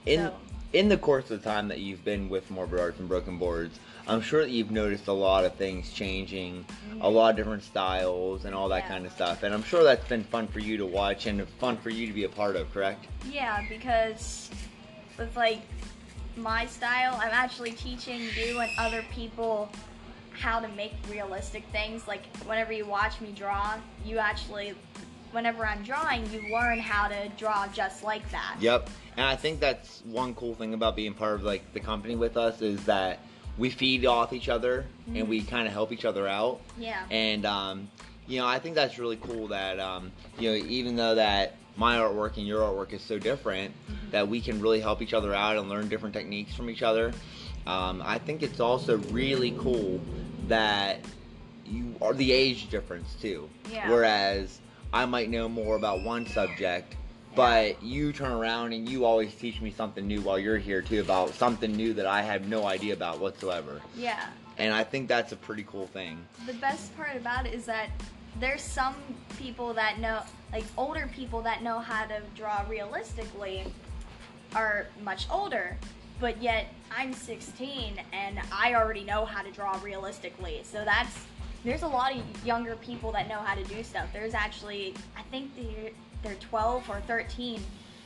In 0.05 0.19
So- 0.27 0.35
in 0.73 0.87
the 0.87 0.97
course 0.97 1.29
of 1.29 1.43
the 1.43 1.49
time 1.49 1.67
that 1.67 1.79
you've 1.79 2.05
been 2.05 2.29
with 2.29 2.49
Morbid 2.49 2.79
Arts 2.79 2.97
and 2.97 3.09
Broken 3.09 3.37
Boards, 3.37 3.77
I'm 4.07 4.21
sure 4.21 4.41
that 4.41 4.51
you've 4.51 4.71
noticed 4.71 5.07
a 5.07 5.11
lot 5.13 5.43
of 5.43 5.55
things 5.55 5.91
changing, 5.91 6.65
a 7.01 7.09
lot 7.09 7.31
of 7.31 7.35
different 7.35 7.63
styles, 7.63 8.45
and 8.45 8.55
all 8.55 8.69
that 8.69 8.83
Yeah. 8.83 8.87
kind 8.87 9.05
of 9.05 9.11
stuff. 9.11 9.43
And 9.43 9.53
I'm 9.53 9.63
sure 9.63 9.83
that's 9.83 10.07
been 10.07 10.23
fun 10.23 10.47
for 10.47 10.59
you 10.59 10.77
to 10.77 10.85
watch 10.85 11.25
and 11.25 11.45
fun 11.59 11.75
for 11.75 11.89
you 11.89 12.07
to 12.07 12.13
be 12.13 12.23
a 12.23 12.29
part 12.29 12.55
of, 12.55 12.71
correct? 12.73 13.05
Yeah, 13.29 13.65
because 13.67 14.49
with 15.17 15.35
like 15.35 15.61
my 16.37 16.65
style, 16.65 17.19
I'm 17.21 17.31
actually 17.31 17.71
teaching 17.71 18.21
you 18.37 18.59
and 18.59 18.71
other 18.77 19.03
people 19.11 19.69
how 20.31 20.59
to 20.59 20.67
make 20.69 20.93
realistic 21.09 21.63
things. 21.71 22.07
Like 22.07 22.23
whenever 22.45 22.73
you 22.73 22.85
watch 22.85 23.19
me 23.21 23.31
draw, 23.31 23.77
you 24.05 24.17
actually 24.17 24.75
whenever 25.31 25.65
I'm 25.65 25.81
drawing, 25.83 26.29
you 26.31 26.53
learn 26.53 26.79
how 26.79 27.07
to 27.07 27.29
draw 27.37 27.67
just 27.67 28.03
like 28.03 28.29
that. 28.31 28.57
Yep. 28.59 28.89
And 29.17 29.25
I 29.25 29.35
think 29.35 29.59
that's 29.59 30.01
one 30.05 30.33
cool 30.35 30.55
thing 30.55 30.73
about 30.73 30.95
being 30.95 31.13
part 31.13 31.35
of 31.35 31.43
like 31.43 31.73
the 31.73 31.79
company 31.79 32.15
with 32.15 32.37
us 32.37 32.61
is 32.61 32.83
that 32.85 33.19
we 33.57 33.69
feed 33.69 34.05
off 34.05 34.33
each 34.33 34.49
other 34.49 34.85
and 35.13 35.27
we 35.27 35.41
kind 35.41 35.67
of 35.67 35.73
help 35.73 35.91
each 35.91 36.05
other 36.05 36.27
out. 36.27 36.61
Yeah. 36.77 37.03
And 37.09 37.45
um, 37.45 37.89
you 38.27 38.39
know, 38.39 38.47
I 38.47 38.59
think 38.59 38.75
that's 38.75 38.97
really 38.97 39.17
cool 39.17 39.47
that 39.49 39.79
um, 39.79 40.11
you 40.39 40.49
know, 40.49 40.55
even 40.67 40.95
though 40.95 41.15
that 41.15 41.55
my 41.77 41.97
artwork 41.97 42.37
and 42.37 42.47
your 42.47 42.61
artwork 42.61 42.93
is 42.93 43.01
so 43.01 43.19
different, 43.19 43.73
that 44.11 44.27
we 44.27 44.41
can 44.41 44.61
really 44.61 44.79
help 44.79 45.01
each 45.01 45.13
other 45.13 45.33
out 45.33 45.57
and 45.57 45.69
learn 45.69 45.89
different 45.89 46.13
techniques 46.13 46.53
from 46.53 46.69
each 46.69 46.83
other. 46.83 47.13
Um, 47.65 48.01
I 48.05 48.17
think 48.17 48.43
it's 48.43 48.59
also 48.59 48.97
really 48.97 49.51
cool 49.57 49.99
that 50.47 50.99
you 51.65 51.95
are 52.01 52.13
the 52.13 52.31
age 52.31 52.69
difference 52.69 53.15
too. 53.21 53.49
Yeah. 53.71 53.89
Whereas 53.89 54.59
I 54.93 55.05
might 55.05 55.29
know 55.29 55.47
more 55.47 55.75
about 55.75 56.03
one 56.03 56.25
subject, 56.27 56.95
but 57.35 57.81
you 57.81 58.11
turn 58.11 58.31
around 58.31 58.73
and 58.73 58.89
you 58.89 59.05
always 59.05 59.33
teach 59.35 59.61
me 59.61 59.71
something 59.71 60.05
new 60.05 60.21
while 60.21 60.37
you're 60.37 60.57
here 60.57 60.81
too 60.81 60.99
about 60.99 61.33
something 61.33 61.71
new 61.71 61.93
that 61.93 62.05
I 62.05 62.21
have 62.21 62.47
no 62.47 62.65
idea 62.65 62.93
about 62.93 63.19
whatsoever. 63.19 63.81
Yeah. 63.95 64.27
And 64.57 64.73
I 64.73 64.83
think 64.83 65.07
that's 65.07 65.31
a 65.31 65.37
pretty 65.37 65.63
cool 65.63 65.87
thing. 65.87 66.25
The 66.45 66.53
best 66.53 66.95
part 66.97 67.15
about 67.15 67.45
it 67.45 67.53
is 67.53 67.65
that 67.65 67.89
there's 68.39 68.61
some 68.61 68.95
people 69.37 69.73
that 69.73 69.99
know, 69.99 70.21
like 70.51 70.65
older 70.77 71.09
people 71.13 71.41
that 71.43 71.63
know 71.63 71.79
how 71.79 72.05
to 72.05 72.21
draw 72.35 72.65
realistically 72.67 73.63
are 74.55 74.87
much 75.03 75.27
older, 75.29 75.77
but 76.19 76.41
yet 76.41 76.67
I'm 76.95 77.13
16 77.13 78.01
and 78.13 78.39
I 78.51 78.75
already 78.75 79.03
know 79.03 79.25
how 79.25 79.41
to 79.41 79.51
draw 79.51 79.79
realistically. 79.83 80.61
So 80.63 80.83
that's 80.85 81.25
there's 81.63 81.83
a 81.83 81.87
lot 81.87 82.15
of 82.15 82.45
younger 82.45 82.75
people 82.77 83.11
that 83.11 83.27
know 83.27 83.37
how 83.37 83.55
to 83.55 83.63
do 83.65 83.83
stuff. 83.83 84.07
There's 84.13 84.33
actually 84.33 84.93
I 85.15 85.21
think 85.23 85.51
they're 85.55 85.91
they're 86.23 86.35
12 86.35 86.89
or 86.89 87.01
13 87.01 87.61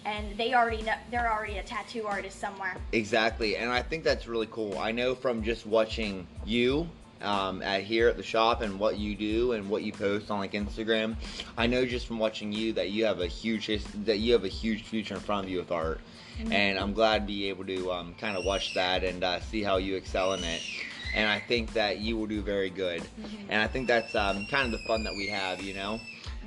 and 0.06 0.38
they 0.38 0.54
already 0.54 0.84
know 0.84 0.94
they're 1.10 1.32
already 1.32 1.58
a 1.58 1.64
tattoo 1.64 2.06
artist 2.06 2.40
somewhere. 2.40 2.78
Exactly, 2.92 3.58
and 3.58 3.72
I 3.72 3.82
think 3.82 4.04
that's 4.04 4.28
really 4.28 4.48
cool. 4.52 4.78
I 4.78 4.92
know 4.92 5.16
from 5.16 5.44
just 5.44 5.66
watching 5.66 6.28
you 6.46 6.88
um, 7.22 7.62
at 7.62 7.84
here 7.84 8.08
at 8.08 8.18
the 8.18 8.24
shop 8.24 8.62
and 8.62 8.80
what 8.80 8.98
you 8.98 9.16
do 9.16 9.54
and 9.54 9.70
what 9.70 9.84
you 9.84 9.92
post 9.92 10.30
on 10.32 10.40
like 10.40 10.54
Instagram. 10.54 11.16
I 11.58 11.68
know 11.68 11.86
just 11.86 12.08
from 12.08 12.20
watching 12.20 12.52
you 12.52 12.74
that 12.74 12.92
you 12.92 13.06
have 13.06 13.20
a 13.22 13.28
huge 13.28 13.68
that 14.06 14.18
you 14.18 14.34
have 14.34 14.44
a 14.44 14.50
huge 14.50 14.84
future 14.84 15.16
in 15.16 15.20
front 15.22 15.46
of 15.46 15.52
you 15.52 15.58
with 15.58 15.72
art, 15.72 16.00
and 16.52 16.78
I'm 16.78 16.94
glad 16.94 17.22
to 17.22 17.28
be 17.28 17.50
able 17.50 17.66
to 17.66 17.92
um, 17.92 18.16
kind 18.16 18.38
of 18.38 18.46
watch 18.46 18.74
that 18.74 19.04
and 19.04 19.24
uh, 19.24 19.40
see 19.42 19.64
how 19.64 19.78
you 19.78 19.96
excel 19.96 20.34
in 20.34 20.44
it. 20.44 20.62
And 21.16 21.30
I 21.30 21.40
think 21.40 21.72
that 21.74 22.00
you 22.00 22.18
will 22.18 22.28
do 22.28 22.42
very 22.42 22.70
good, 22.70 23.02
and 23.50 23.62
I 23.62 23.68
think 23.68 23.88
that's 23.88 24.14
um, 24.16 24.46
kind 24.52 24.66
of 24.66 24.72
the 24.72 24.86
fun 24.86 25.04
that 25.06 25.14
we 25.14 25.28
have, 25.28 25.62
you 25.62 25.74
know. 25.74 26.00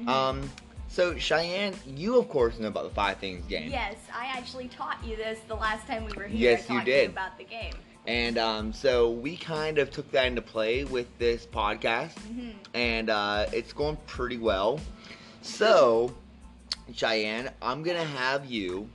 Um, 0.07 0.49
so 0.89 1.17
Cheyenne, 1.17 1.75
you 1.87 2.19
of 2.19 2.29
course 2.29 2.59
know 2.59 2.69
about 2.69 2.85
the 2.85 2.95
five 2.95 3.19
things 3.19 3.45
game. 3.47 3.71
Yes, 3.71 3.97
I 4.15 4.27
actually 4.27 4.69
taught 4.69 4.99
you 5.05 5.17
this 5.17 5.39
the 5.47 5.55
last 5.55 5.87
time 5.87 6.05
we 6.05 6.13
were 6.13 6.27
here. 6.27 6.51
Yes, 6.51 6.69
you 6.69 6.83
did. 6.83 7.11
about 7.11 7.39
the 7.39 7.45
game. 7.45 7.75
And 8.09 8.39
um, 8.39 8.73
so 8.73 9.11
we 9.11 9.37
kind 9.37 9.77
of 9.77 9.91
took 9.91 10.11
that 10.13 10.25
into 10.27 10.41
play 10.41 10.83
with 10.85 11.07
this 11.19 11.45
podcast, 11.45 12.15
Mhm. 12.15 12.55
and 12.73 13.11
uh, 13.11 13.45
it's 13.53 13.75
going 13.75 13.99
pretty 14.07 14.39
well. 14.39 14.81
So, 15.43 16.15
Cheyenne, 16.95 17.51
I'm 17.61 17.83
gonna 17.83 18.03
have 18.07 18.47
you. 18.47 18.89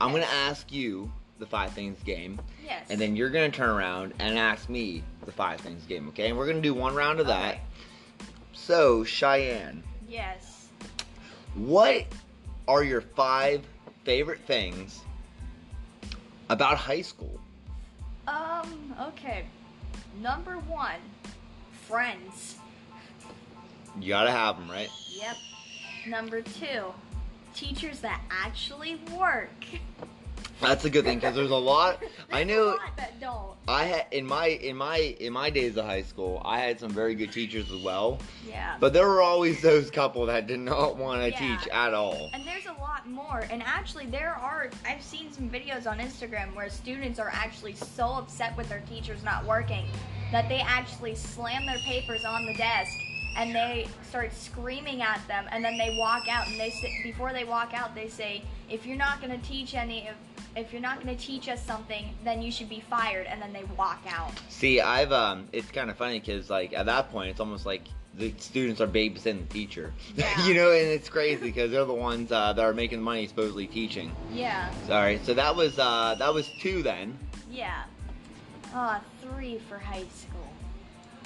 I'm 0.00 0.12
gonna 0.12 0.26
ask 0.26 0.70
you 0.70 1.10
the 1.40 1.46
five 1.46 1.72
things 1.72 2.00
game, 2.04 2.40
Yes. 2.64 2.86
and 2.88 3.00
then 3.00 3.16
you're 3.16 3.30
gonna 3.30 3.50
turn 3.50 3.68
around 3.68 4.14
and 4.20 4.38
ask 4.38 4.68
me 4.68 5.02
the 5.24 5.32
five 5.32 5.60
things 5.60 5.84
game. 5.84 6.06
Okay? 6.10 6.28
And 6.28 6.38
we're 6.38 6.46
gonna 6.46 6.60
do 6.60 6.72
one 6.72 6.94
round 6.94 7.18
of 7.18 7.26
that. 7.26 7.54
Okay. 7.54 7.60
So, 8.52 9.02
Cheyenne, 9.02 9.82
Yes. 10.08 10.68
what 11.54 12.04
are 12.68 12.84
your 12.84 13.00
five 13.00 13.64
favorite 14.04 14.40
things 14.46 15.00
about 16.48 16.76
high 16.78 17.02
school? 17.02 17.35
Um, 18.28 18.94
okay. 19.08 19.46
Number 20.20 20.58
one, 20.58 21.00
friends. 21.86 22.56
You 24.00 24.08
gotta 24.08 24.30
have 24.30 24.58
them, 24.58 24.70
right? 24.70 24.90
Yep. 25.10 25.36
Number 26.08 26.42
two, 26.42 26.92
teachers 27.54 28.00
that 28.00 28.20
actually 28.30 29.00
work. 29.16 29.50
That's 30.60 30.84
a 30.84 30.90
good 30.90 31.04
thing 31.04 31.18
because 31.18 31.34
there's 31.34 31.50
a 31.50 31.54
lot. 31.54 32.02
I 32.32 32.44
knew 32.44 32.62
a 32.62 32.66
lot 32.70 32.96
that 32.96 33.20
don't. 33.20 33.52
I 33.68 33.84
had 33.84 34.06
in 34.12 34.24
my 34.26 34.46
in 34.46 34.76
my 34.76 34.96
in 34.96 35.32
my 35.32 35.50
days 35.50 35.76
of 35.76 35.84
high 35.84 36.02
school, 36.02 36.40
I 36.44 36.60
had 36.60 36.78
some 36.78 36.90
very 36.90 37.14
good 37.14 37.32
teachers 37.32 37.70
as 37.70 37.82
well. 37.82 38.18
Yeah. 38.48 38.76
But 38.80 38.92
there 38.92 39.06
were 39.08 39.22
always 39.22 39.60
those 39.60 39.90
couple 39.90 40.24
that 40.26 40.46
did 40.46 40.60
not 40.60 40.96
want 40.96 41.20
to 41.22 41.30
Yeah. 41.30 41.56
teach 41.58 41.68
at 41.68 41.92
all. 41.92 42.30
And 42.32 42.46
there's 42.46 42.66
a 42.66 42.80
lot 42.80 43.08
more. 43.08 43.44
And 43.50 43.62
actually, 43.62 44.06
there 44.06 44.34
are, 44.34 44.70
I've 44.86 45.02
seen 45.02 45.32
some 45.32 45.50
videos 45.50 45.90
on 45.90 45.98
Instagram 45.98 46.54
where 46.54 46.70
students 46.70 47.18
are 47.18 47.30
actually 47.32 47.74
so 47.74 48.06
upset 48.14 48.56
with 48.56 48.68
their 48.68 48.82
teachers 48.88 49.22
not 49.24 49.44
working 49.44 49.86
that 50.32 50.48
they 50.48 50.60
actually 50.60 51.14
slam 51.14 51.66
their 51.66 51.78
papers 51.78 52.24
on 52.24 52.46
the 52.46 52.54
desk 52.54 52.90
and 53.36 53.54
they 53.54 53.86
start 54.08 54.32
screaming 54.32 55.02
at 55.02 55.20
them. 55.28 55.46
And 55.50 55.64
then 55.64 55.76
they 55.78 55.96
walk 55.98 56.28
out 56.28 56.48
and 56.48 56.58
they 56.58 56.70
say, 56.70 57.00
before 57.02 57.32
they 57.32 57.44
walk 57.44 57.72
out, 57.74 57.94
they 57.94 58.08
say, 58.08 58.42
if 58.70 58.86
you're 58.86 58.96
not 58.96 59.20
going 59.20 59.38
to 59.38 59.46
teach 59.46 59.74
any, 59.74 60.08
if, 60.08 60.14
if 60.56 60.72
you're 60.72 60.82
not 60.82 61.02
going 61.02 61.14
to 61.14 61.22
teach 61.22 61.48
us 61.48 61.64
something, 61.64 62.14
then 62.24 62.40
you 62.42 62.50
should 62.50 62.68
be 62.68 62.80
fired. 62.80 63.26
And 63.26 63.40
then 63.40 63.52
they 63.52 63.64
walk 63.76 64.02
out. 64.08 64.32
See, 64.48 64.80
I've 64.80 65.12
um, 65.12 65.48
it's 65.52 65.70
kind 65.70 65.90
of 65.90 65.96
funny 65.96 66.18
because 66.18 66.50
like 66.50 66.72
at 66.72 66.86
that 66.86 67.10
point, 67.10 67.30
it's 67.30 67.40
almost 67.40 67.66
like 67.66 67.82
the 68.18 68.32
students 68.38 68.80
are 68.80 68.86
babysitting 68.86 69.46
the 69.46 69.52
teacher. 69.52 69.92
Yeah. 70.14 70.44
you 70.46 70.54
know, 70.54 70.70
and 70.70 70.88
it's 70.88 71.08
crazy 71.08 71.42
because 71.42 71.70
they're 71.70 71.84
the 71.84 71.92
ones 71.92 72.32
uh, 72.32 72.54
that 72.54 72.64
are 72.64 72.72
making 72.72 73.02
money 73.02 73.26
supposedly 73.26 73.66
teaching. 73.66 74.10
Yeah. 74.32 74.70
Sorry, 74.86 75.20
so 75.24 75.34
that 75.34 75.54
was 75.54 75.78
uh, 75.78 76.16
that 76.18 76.32
was 76.32 76.48
two 76.60 76.82
then. 76.82 77.18
Yeah. 77.50 77.84
Uh, 78.74 79.00
three 79.22 79.58
for 79.68 79.78
high 79.78 80.04
school. 80.14 80.48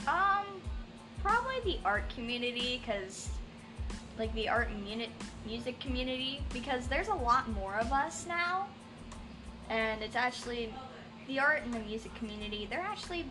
Um, 0.06 0.60
probably 1.22 1.60
the 1.64 1.78
art 1.84 2.08
community, 2.14 2.80
because, 2.84 3.28
like, 4.18 4.32
the 4.34 4.48
art 4.48 4.68
muni- 4.84 5.10
music 5.46 5.78
community, 5.80 6.40
because 6.52 6.86
there's 6.86 7.08
a 7.08 7.14
lot 7.14 7.48
more 7.50 7.76
of 7.76 7.92
us 7.92 8.26
now. 8.26 8.66
And 9.68 10.02
it's 10.02 10.16
actually, 10.16 10.72
the 11.26 11.38
art 11.38 11.62
and 11.64 11.72
the 11.72 11.80
music 11.80 12.14
community, 12.16 12.66
they're 12.68 12.80
actually 12.80 13.24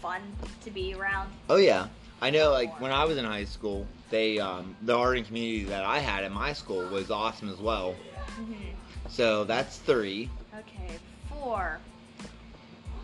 fun 0.00 0.20
to 0.64 0.70
be 0.70 0.94
around. 0.94 1.30
Oh 1.48 1.56
yeah, 1.56 1.86
I 2.20 2.30
know. 2.30 2.50
Like 2.50 2.80
when 2.80 2.90
I 2.92 3.04
was 3.04 3.16
in 3.18 3.24
high 3.24 3.44
school, 3.44 3.86
they 4.10 4.38
um, 4.38 4.74
the 4.82 4.96
art 4.96 5.16
and 5.16 5.26
community 5.26 5.64
that 5.64 5.84
I 5.84 5.98
had 5.98 6.24
at 6.24 6.32
my 6.32 6.52
school 6.52 6.84
was 6.88 7.10
awesome 7.10 7.48
as 7.48 7.58
well. 7.58 7.94
hmm 8.36 8.52
So 9.08 9.44
that's 9.44 9.78
three. 9.78 10.28
Okay, 10.58 10.98
four. 11.28 11.78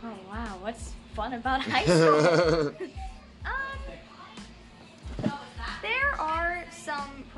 Oh, 0.04 0.12
wow, 0.28 0.56
what's 0.60 0.92
fun 1.14 1.32
about 1.32 1.60
high 1.62 1.84
school? 1.84 2.72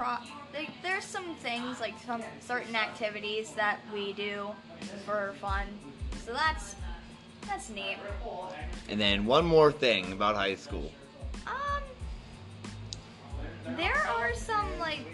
pro. 0.01 0.17
There, 0.53 0.67
there's 0.83 1.05
some 1.05 1.35
things 1.37 1.79
like 1.79 1.95
some 2.07 2.23
certain 2.41 2.75
activities 2.75 3.53
that 3.53 3.81
we 3.93 4.15
do 4.15 4.49
for 5.05 5.35
fun. 5.41 5.67
So 6.25 6.33
that's 6.33 6.75
that's 7.47 7.69
neat. 7.69 7.99
and 8.89 9.01
then 9.01 9.27
one 9.27 9.45
more 9.45 9.71
thing 9.71 10.13
about 10.13 10.37
high 10.37 10.55
school. 10.55 10.91
Um, 11.47 11.83
there 13.77 13.95
are 14.09 14.35
some 14.35 14.67
like 14.79 15.05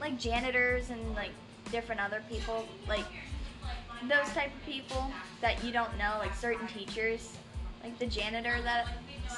like 0.00 0.18
janitors 0.18 0.90
and 0.90 1.14
like 1.14 1.30
different 1.72 2.02
other 2.02 2.22
people 2.28 2.66
like 2.88 3.04
those 4.08 4.28
type 4.34 4.50
of 4.54 4.66
people 4.66 5.10
that 5.40 5.62
you 5.64 5.72
don't 5.72 5.96
know 5.96 6.16
like 6.18 6.34
certain 6.34 6.66
teachers 6.66 7.36
like 7.84 7.96
the 7.98 8.06
janitor 8.06 8.56
that's 8.64 8.88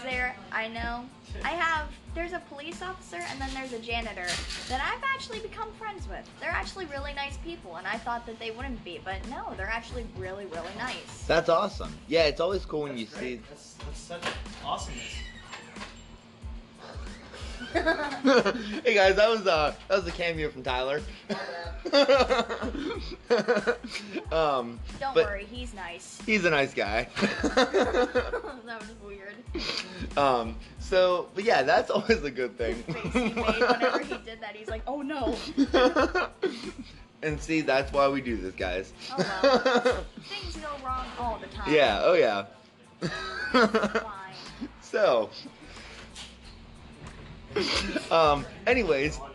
there 0.02 0.34
i 0.52 0.68
know 0.68 1.04
i 1.44 1.50
have 1.50 1.88
there's 2.14 2.32
a 2.32 2.40
police 2.50 2.82
officer 2.82 3.18
and 3.30 3.40
then 3.40 3.48
there's 3.54 3.72
a 3.72 3.78
janitor 3.78 4.26
that 4.68 4.80
i've 4.92 5.02
actually 5.14 5.38
become 5.40 5.72
friends 5.72 6.06
with 6.08 6.28
they're 6.40 6.50
actually 6.50 6.84
really 6.86 7.12
nice 7.14 7.36
people 7.38 7.76
and 7.76 7.86
i 7.86 7.96
thought 7.96 8.26
that 8.26 8.38
they 8.38 8.50
wouldn't 8.50 8.82
be 8.84 9.00
but 9.04 9.16
no 9.30 9.52
they're 9.56 9.66
actually 9.68 10.06
really 10.18 10.44
really 10.46 10.74
nice 10.78 11.24
That's 11.26 11.48
awesome. 11.48 11.94
Yeah, 12.08 12.24
it's 12.24 12.40
always 12.40 12.64
cool 12.66 12.82
when 12.82 12.98
you 12.98 13.06
see. 13.06 13.40
That's, 13.48 13.74
that's 13.74 13.98
such 13.98 14.22
awesomeness. 14.64 15.14
hey 18.84 18.94
guys, 18.94 19.16
that 19.16 19.28
was 19.30 19.46
uh 19.46 19.74
that 19.88 19.96
was 19.96 20.06
a 20.06 20.10
cameo 20.12 20.50
from 20.50 20.62
Tyler. 20.62 21.00
um, 24.32 24.78
Don't 25.00 25.14
but 25.14 25.24
worry, 25.24 25.46
he's 25.50 25.72
nice. 25.74 26.20
he's 26.26 26.44
a 26.44 26.50
nice 26.50 26.74
guy. 26.74 27.08
that 27.42 28.78
was 28.78 28.90
weird. 29.02 29.34
um, 30.18 30.56
so, 30.82 31.28
but 31.34 31.44
yeah, 31.44 31.62
that's 31.62 31.90
always 31.94 32.22
a 32.22 32.30
good 32.30 32.58
thing. 32.58 32.82
The 32.86 32.94
face 32.94 33.12
he 33.12 33.20
made 33.20 33.36
whenever 33.36 34.00
he 34.00 34.16
did 34.18 34.40
that, 34.40 34.54
he's 34.54 34.68
like, 34.68 34.82
oh 34.86 35.00
no. 35.02 35.36
and 37.22 37.40
see, 37.40 37.60
that's 37.60 37.92
why 37.92 38.08
we 38.08 38.20
do 38.20 38.36
this, 38.36 38.54
guys. 38.54 38.92
Oh, 39.10 39.16
well. 39.42 40.04
Things 40.22 40.56
go 40.56 40.68
wrong 40.84 41.06
all 41.18 41.38
the 41.38 41.46
time. 41.46 41.72
yeah, 41.72 42.00
oh 42.02 42.14
yeah. 42.14 42.46
So, 44.80 45.30
um, 48.10 48.44
anyways. 48.66 49.18
Oh 49.18 49.28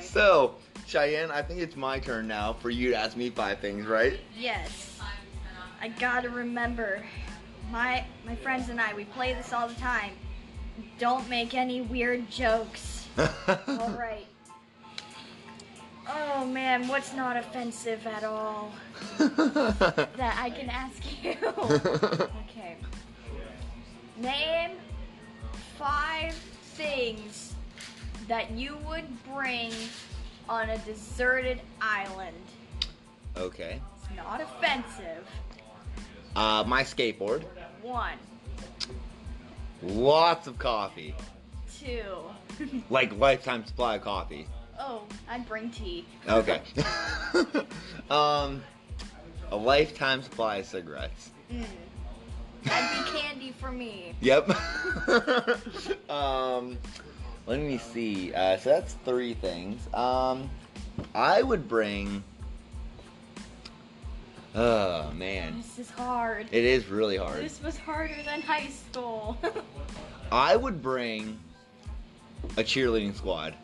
so, 0.00 0.54
Cheyenne, 0.86 1.30
I 1.30 1.42
think 1.42 1.60
it's 1.60 1.76
my 1.76 1.98
turn 1.98 2.26
now 2.28 2.52
for 2.52 2.70
you 2.70 2.90
to 2.90 2.96
ask 2.96 3.16
me 3.16 3.30
five 3.30 3.60
things, 3.60 3.86
right? 3.86 4.18
Yes. 4.36 4.87
I 5.80 5.88
gotta 5.88 6.28
remember. 6.28 7.02
My 7.70 8.04
my 8.26 8.34
friends 8.36 8.68
and 8.68 8.80
I, 8.80 8.94
we 8.94 9.04
play 9.04 9.34
this 9.34 9.52
all 9.52 9.68
the 9.68 9.74
time. 9.74 10.12
Don't 10.98 11.28
make 11.28 11.54
any 11.54 11.80
weird 11.80 12.30
jokes. 12.30 13.06
Alright. 13.68 14.26
Oh 16.08 16.44
man, 16.46 16.88
what's 16.88 17.12
not 17.14 17.36
offensive 17.36 18.06
at 18.06 18.24
all 18.24 18.72
that 19.18 20.36
I 20.40 20.50
can 20.50 20.70
ask 20.70 21.02
you? 21.22 21.36
okay. 22.48 22.76
Name 24.16 24.70
five 25.78 26.34
things 26.74 27.54
that 28.26 28.50
you 28.52 28.76
would 28.88 29.04
bring 29.34 29.72
on 30.48 30.70
a 30.70 30.78
deserted 30.78 31.60
island. 31.80 32.36
okay. 33.36 33.80
It's 33.98 34.16
not 34.16 34.40
offensive. 34.40 35.26
Uh, 36.38 36.62
my 36.68 36.84
skateboard. 36.84 37.42
One, 37.82 38.16
Lots 39.82 40.46
of 40.46 40.56
coffee. 40.56 41.14
two. 41.80 42.02
Like 42.90 43.16
lifetime 43.18 43.64
supply 43.66 43.96
of 43.96 44.02
coffee. 44.02 44.46
oh, 44.80 45.02
I'd 45.28 45.46
bring 45.48 45.70
tea. 45.70 46.04
Okay. 46.28 46.60
um, 48.10 48.62
a 49.50 49.56
lifetime 49.56 50.22
supply 50.22 50.56
of 50.58 50.66
cigarettes. 50.66 51.30
Mm. 51.52 51.64
That'd 52.64 53.04
be 53.04 53.18
candy 53.20 53.52
for 53.52 53.72
me. 53.72 54.14
Yep. 54.20 54.50
um, 56.10 56.78
let 57.48 57.60
me 57.60 57.78
see. 57.78 58.32
Uh, 58.32 58.56
so 58.58 58.70
that's 58.70 58.94
three 59.04 59.34
things. 59.34 59.88
Um, 59.92 60.48
I 61.16 61.42
would 61.42 61.68
bring. 61.68 62.22
Oh 64.60 65.12
man, 65.14 65.56
This 65.58 65.78
is 65.78 65.90
hard. 65.90 66.48
it 66.50 66.64
is 66.64 66.88
really 66.88 67.16
hard. 67.16 67.44
This 67.44 67.62
was 67.62 67.78
harder 67.78 68.16
than 68.24 68.42
high 68.42 68.66
school. 68.66 69.38
I 70.32 70.56
would 70.56 70.82
bring 70.82 71.38
a 72.56 72.64
cheerleading 72.64 73.14
squad. 73.14 73.54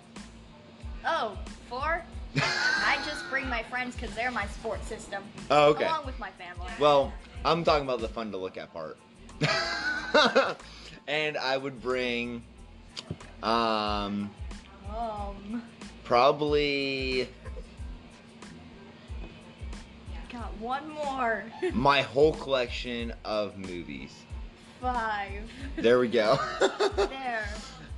oh, 1.05 1.37
four? 1.69 2.05
I 2.37 2.99
just 3.05 3.29
bring 3.29 3.49
my 3.49 3.65
friends 3.65 3.97
because 3.97 4.15
they're 4.15 4.31
my 4.31 4.47
support 4.47 4.85
system. 4.85 5.25
Oh, 5.51 5.71
okay. 5.71 5.85
Along 5.85 6.07
with 6.07 6.17
my 6.21 6.31
family. 6.31 6.71
Well, 6.79 7.13
I'm 7.45 7.65
talking 7.65 7.85
about 7.85 8.01
the 8.01 8.09
fun 8.09 8.31
to 8.31 8.37
look 8.39 8.57
at 8.57 8.73
part. 8.73 8.97
and 11.09 11.37
I 11.37 11.57
would 11.57 11.83
bring, 11.83 12.41
um, 13.43 14.31
Um, 14.97 15.63
probably 16.05 17.29
got 20.35 20.53
one 20.59 20.89
more. 20.91 21.45
my 21.73 22.03
whole 22.03 22.35
collection 22.35 23.13
of 23.25 23.57
movies. 23.57 24.13
Five. 24.81 25.43
There 25.77 25.99
we 25.99 26.09
go. 26.09 26.39
There. 26.97 27.49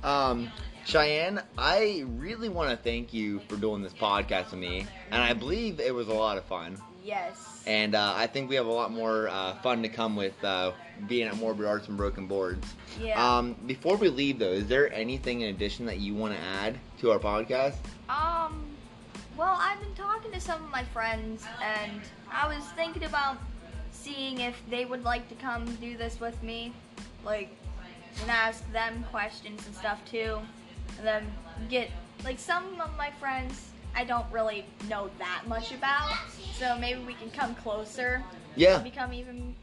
um, 0.03 0.49
Cheyenne, 0.85 1.41
I 1.57 2.05
really 2.15 2.47
want 2.49 2.69
to 2.69 2.77
thank 2.77 3.13
you 3.13 3.41
for 3.49 3.57
doing 3.57 3.81
this 3.81 3.93
podcast 3.93 4.51
with 4.51 4.59
me, 4.59 4.85
and 5.11 5.21
I 5.21 5.33
believe 5.33 5.79
it 5.79 5.93
was 5.93 6.07
a 6.07 6.13
lot 6.13 6.37
of 6.37 6.45
fun. 6.45 6.77
Yes. 7.03 7.63
And 7.65 7.95
uh, 7.95 8.13
I 8.15 8.27
think 8.27 8.49
we 8.49 8.55
have 8.55 8.67
a 8.67 8.71
lot 8.71 8.91
more 8.91 9.27
uh, 9.27 9.55
fun 9.55 9.81
to 9.81 9.89
come 9.89 10.15
with 10.15 10.41
uh, 10.43 10.71
being 11.07 11.27
at 11.27 11.35
Morbid 11.37 11.65
Arts 11.65 11.87
and 11.89 11.97
Broken 11.97 12.27
Boards. 12.27 12.65
yeah. 13.01 13.37
Um, 13.37 13.55
before 13.65 13.97
we 13.97 14.07
leave, 14.09 14.39
though, 14.39 14.45
is 14.51 14.67
there 14.67 14.93
anything 14.93 15.41
in 15.41 15.49
addition 15.53 15.85
that 15.87 15.97
you 15.99 16.13
want 16.15 16.33
to 16.35 16.39
add 16.39 16.77
to 16.99 17.11
our 17.11 17.19
podcast? 17.19 17.75
Um, 18.07 18.63
well, 19.37 19.55
I've 19.59 19.79
been 19.79 19.93
talking 19.93 20.31
to 20.31 20.39
some 20.41 20.63
of 20.63 20.71
my 20.71 20.83
friends, 20.85 21.45
and 21.63 22.01
I 22.31 22.47
was 22.47 22.63
thinking 22.75 23.03
about 23.03 23.37
seeing 23.91 24.41
if 24.41 24.59
they 24.69 24.85
would 24.85 25.03
like 25.03 25.29
to 25.29 25.35
come 25.35 25.65
do 25.75 25.95
this 25.97 26.19
with 26.19 26.41
me, 26.41 26.73
like, 27.23 27.49
and 28.21 28.31
ask 28.31 28.69
them 28.71 29.05
questions 29.11 29.65
and 29.67 29.75
stuff 29.75 29.99
too, 30.09 30.39
and 30.97 31.05
then 31.05 31.27
get 31.69 31.89
like 32.23 32.39
some 32.39 32.81
of 32.81 32.95
my 32.97 33.11
friends 33.19 33.69
I 33.95 34.03
don't 34.03 34.25
really 34.31 34.65
know 34.89 35.09
that 35.19 35.43
much 35.47 35.71
about, 35.71 36.11
so 36.53 36.77
maybe 36.79 36.99
we 37.01 37.13
can 37.13 37.29
come 37.31 37.53
closer, 37.55 38.23
Yeah. 38.55 38.75
and 38.75 38.83
become 38.83 39.13
even 39.13 39.55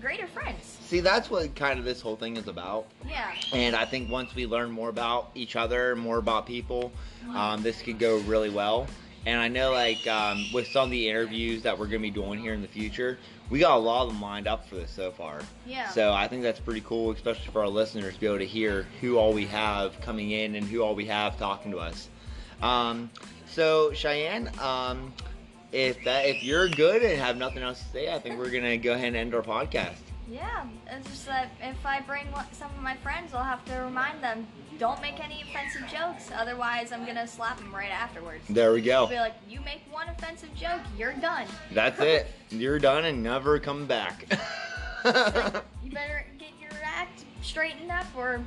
greater 0.00 0.26
friends. 0.26 0.78
See, 0.82 1.00
that's 1.00 1.30
what 1.30 1.54
kind 1.54 1.78
of 1.78 1.84
this 1.84 2.00
whole 2.00 2.16
thing 2.16 2.36
is 2.36 2.48
about. 2.48 2.86
Yeah. 3.08 3.30
And 3.52 3.76
I 3.76 3.84
think 3.84 4.10
once 4.10 4.34
we 4.34 4.46
learn 4.46 4.70
more 4.70 4.88
about 4.88 5.30
each 5.34 5.56
other, 5.56 5.94
more 5.94 6.18
about 6.18 6.46
people, 6.46 6.92
um, 7.34 7.62
this 7.62 7.82
could 7.82 7.98
go 7.98 8.18
really 8.20 8.50
well. 8.50 8.86
And 9.26 9.38
I 9.38 9.48
know, 9.48 9.72
like, 9.72 10.06
um, 10.06 10.46
with 10.54 10.66
some 10.68 10.84
of 10.84 10.90
the 10.90 11.08
interviews 11.08 11.62
that 11.62 11.78
we're 11.78 11.86
going 11.86 12.00
to 12.00 12.08
be 12.08 12.10
doing 12.10 12.40
here 12.40 12.54
in 12.54 12.62
the 12.62 12.68
future, 12.68 13.18
we 13.50 13.58
got 13.58 13.76
a 13.76 13.78
lot 13.78 14.04
of 14.04 14.08
them 14.08 14.22
lined 14.22 14.46
up 14.46 14.66
for 14.66 14.76
this 14.76 14.90
so 14.90 15.10
far. 15.10 15.42
Yeah. 15.66 15.90
So 15.90 16.12
I 16.12 16.26
think 16.26 16.42
that's 16.42 16.60
pretty 16.60 16.80
cool, 16.80 17.10
especially 17.10 17.52
for 17.52 17.60
our 17.60 17.68
listeners 17.68 18.14
to 18.14 18.20
be 18.20 18.26
able 18.26 18.38
to 18.38 18.46
hear 18.46 18.86
who 19.00 19.18
all 19.18 19.32
we 19.32 19.44
have 19.46 20.00
coming 20.00 20.30
in 20.30 20.54
and 20.54 20.66
who 20.66 20.80
all 20.80 20.94
we 20.94 21.04
have 21.06 21.38
talking 21.38 21.70
to 21.72 21.78
us. 21.78 22.08
Um, 22.62 23.10
so 23.46 23.92
Cheyenne, 23.92 24.50
um, 24.60 25.12
if 25.72 26.02
that 26.04 26.26
if 26.26 26.42
you're 26.42 26.68
good 26.68 27.02
and 27.02 27.20
have 27.20 27.36
nothing 27.36 27.62
else 27.62 27.80
to 27.82 27.88
say, 27.88 28.12
I 28.12 28.18
think 28.18 28.38
we're 28.38 28.50
gonna 28.50 28.76
go 28.76 28.92
ahead 28.94 29.08
and 29.08 29.16
end 29.16 29.34
our 29.34 29.42
podcast. 29.42 29.96
Yeah, 30.28 30.64
it's 30.88 31.08
just 31.10 31.26
that 31.26 31.50
if 31.60 31.84
I 31.84 32.00
bring 32.00 32.26
some 32.52 32.70
of 32.76 32.82
my 32.82 32.96
friends, 32.98 33.34
I'll 33.34 33.42
have 33.42 33.64
to 33.64 33.74
remind 33.82 34.22
them 34.22 34.46
don't 34.78 35.00
make 35.02 35.22
any 35.22 35.42
offensive 35.42 35.82
jokes. 35.90 36.30
Otherwise, 36.34 36.92
I'm 36.92 37.04
gonna 37.04 37.26
slap 37.26 37.58
them 37.58 37.74
right 37.74 37.90
afterwards. 37.90 38.44
There 38.48 38.72
we 38.72 38.80
go. 38.80 39.00
I'll 39.02 39.06
be 39.08 39.16
like, 39.16 39.34
you 39.48 39.60
make 39.60 39.82
one 39.90 40.08
offensive 40.08 40.54
joke, 40.54 40.80
you're 40.96 41.12
done. 41.14 41.46
That's 41.72 42.00
it. 42.00 42.28
You're 42.50 42.78
done 42.78 43.04
and 43.04 43.22
never 43.22 43.58
come 43.58 43.86
back. 43.86 44.26
You 45.82 45.90
better 45.90 46.26
get 46.38 46.50
your 46.60 46.70
act 46.84 47.24
straightened 47.40 47.90
up, 47.90 48.04
or 48.14 48.42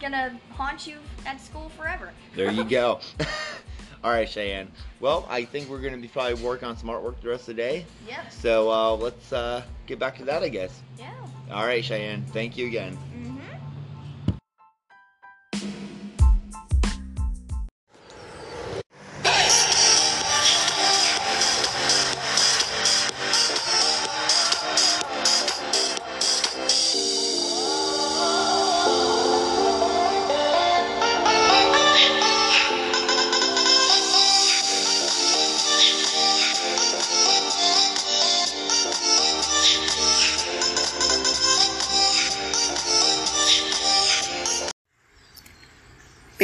gonna 0.00 0.38
haunt 0.52 0.86
you 0.86 0.98
at 1.24 1.40
school 1.40 1.70
forever. 1.70 2.10
there 2.34 2.50
you 2.52 2.62
go. 2.62 3.00
All 4.04 4.10
right, 4.10 4.28
Cheyenne. 4.28 4.70
Well, 5.00 5.26
I 5.28 5.44
think 5.44 5.68
we're 5.68 5.80
gonna 5.80 5.96
be 5.96 6.08
probably 6.08 6.34
working 6.34 6.68
on 6.68 6.76
some 6.76 6.88
artwork 6.88 7.20
the 7.20 7.28
rest 7.28 7.42
of 7.48 7.56
the 7.56 7.62
day. 7.62 7.86
Yep. 8.06 8.32
So 8.32 8.70
uh, 8.70 8.96
let's 8.96 9.32
uh, 9.32 9.62
get 9.86 9.98
back 9.98 10.16
to 10.18 10.24
that, 10.26 10.42
I 10.42 10.48
guess. 10.48 10.82
Yeah. 10.98 11.10
All 11.50 11.66
right, 11.66 11.84
Cheyenne. 11.84 12.24
Thank 12.32 12.56
you 12.56 12.66
again. 12.66 12.96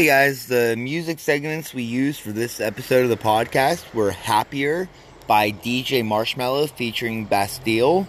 Hey 0.03 0.09
guys, 0.09 0.49
the 0.49 0.75
music 0.77 1.21
segments 1.21 1.73
we 1.73 1.85
used 1.85 2.23
for 2.23 2.33
this 2.33 2.59
episode 2.59 3.05
of 3.05 3.09
the 3.09 3.17
podcast 3.17 3.95
were 3.95 4.11
Happier 4.11 4.89
by 5.29 5.53
DJ 5.53 6.03
Marshmello 6.03 6.69
featuring 6.69 7.25
Bastille. 7.25 8.09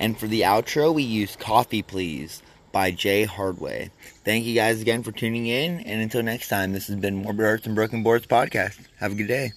And 0.00 0.18
for 0.18 0.26
the 0.26 0.40
outro, 0.40 0.94
we 0.94 1.02
used 1.02 1.38
Coffee 1.38 1.82
Please 1.82 2.42
by 2.72 2.92
Jay 2.92 3.26
Hardway. 3.26 3.90
Thank 4.24 4.46
you 4.46 4.54
guys 4.54 4.80
again 4.80 5.02
for 5.02 5.12
tuning 5.12 5.46
in. 5.46 5.80
And 5.80 6.00
until 6.00 6.22
next 6.22 6.48
time, 6.48 6.72
this 6.72 6.86
has 6.86 6.96
been 6.96 7.16
Morbid 7.16 7.44
Arts 7.44 7.66
and 7.66 7.74
Broken 7.74 8.02
Boards 8.02 8.26
podcast. 8.26 8.78
Have 8.96 9.12
a 9.12 9.14
good 9.14 9.28
day. 9.28 9.52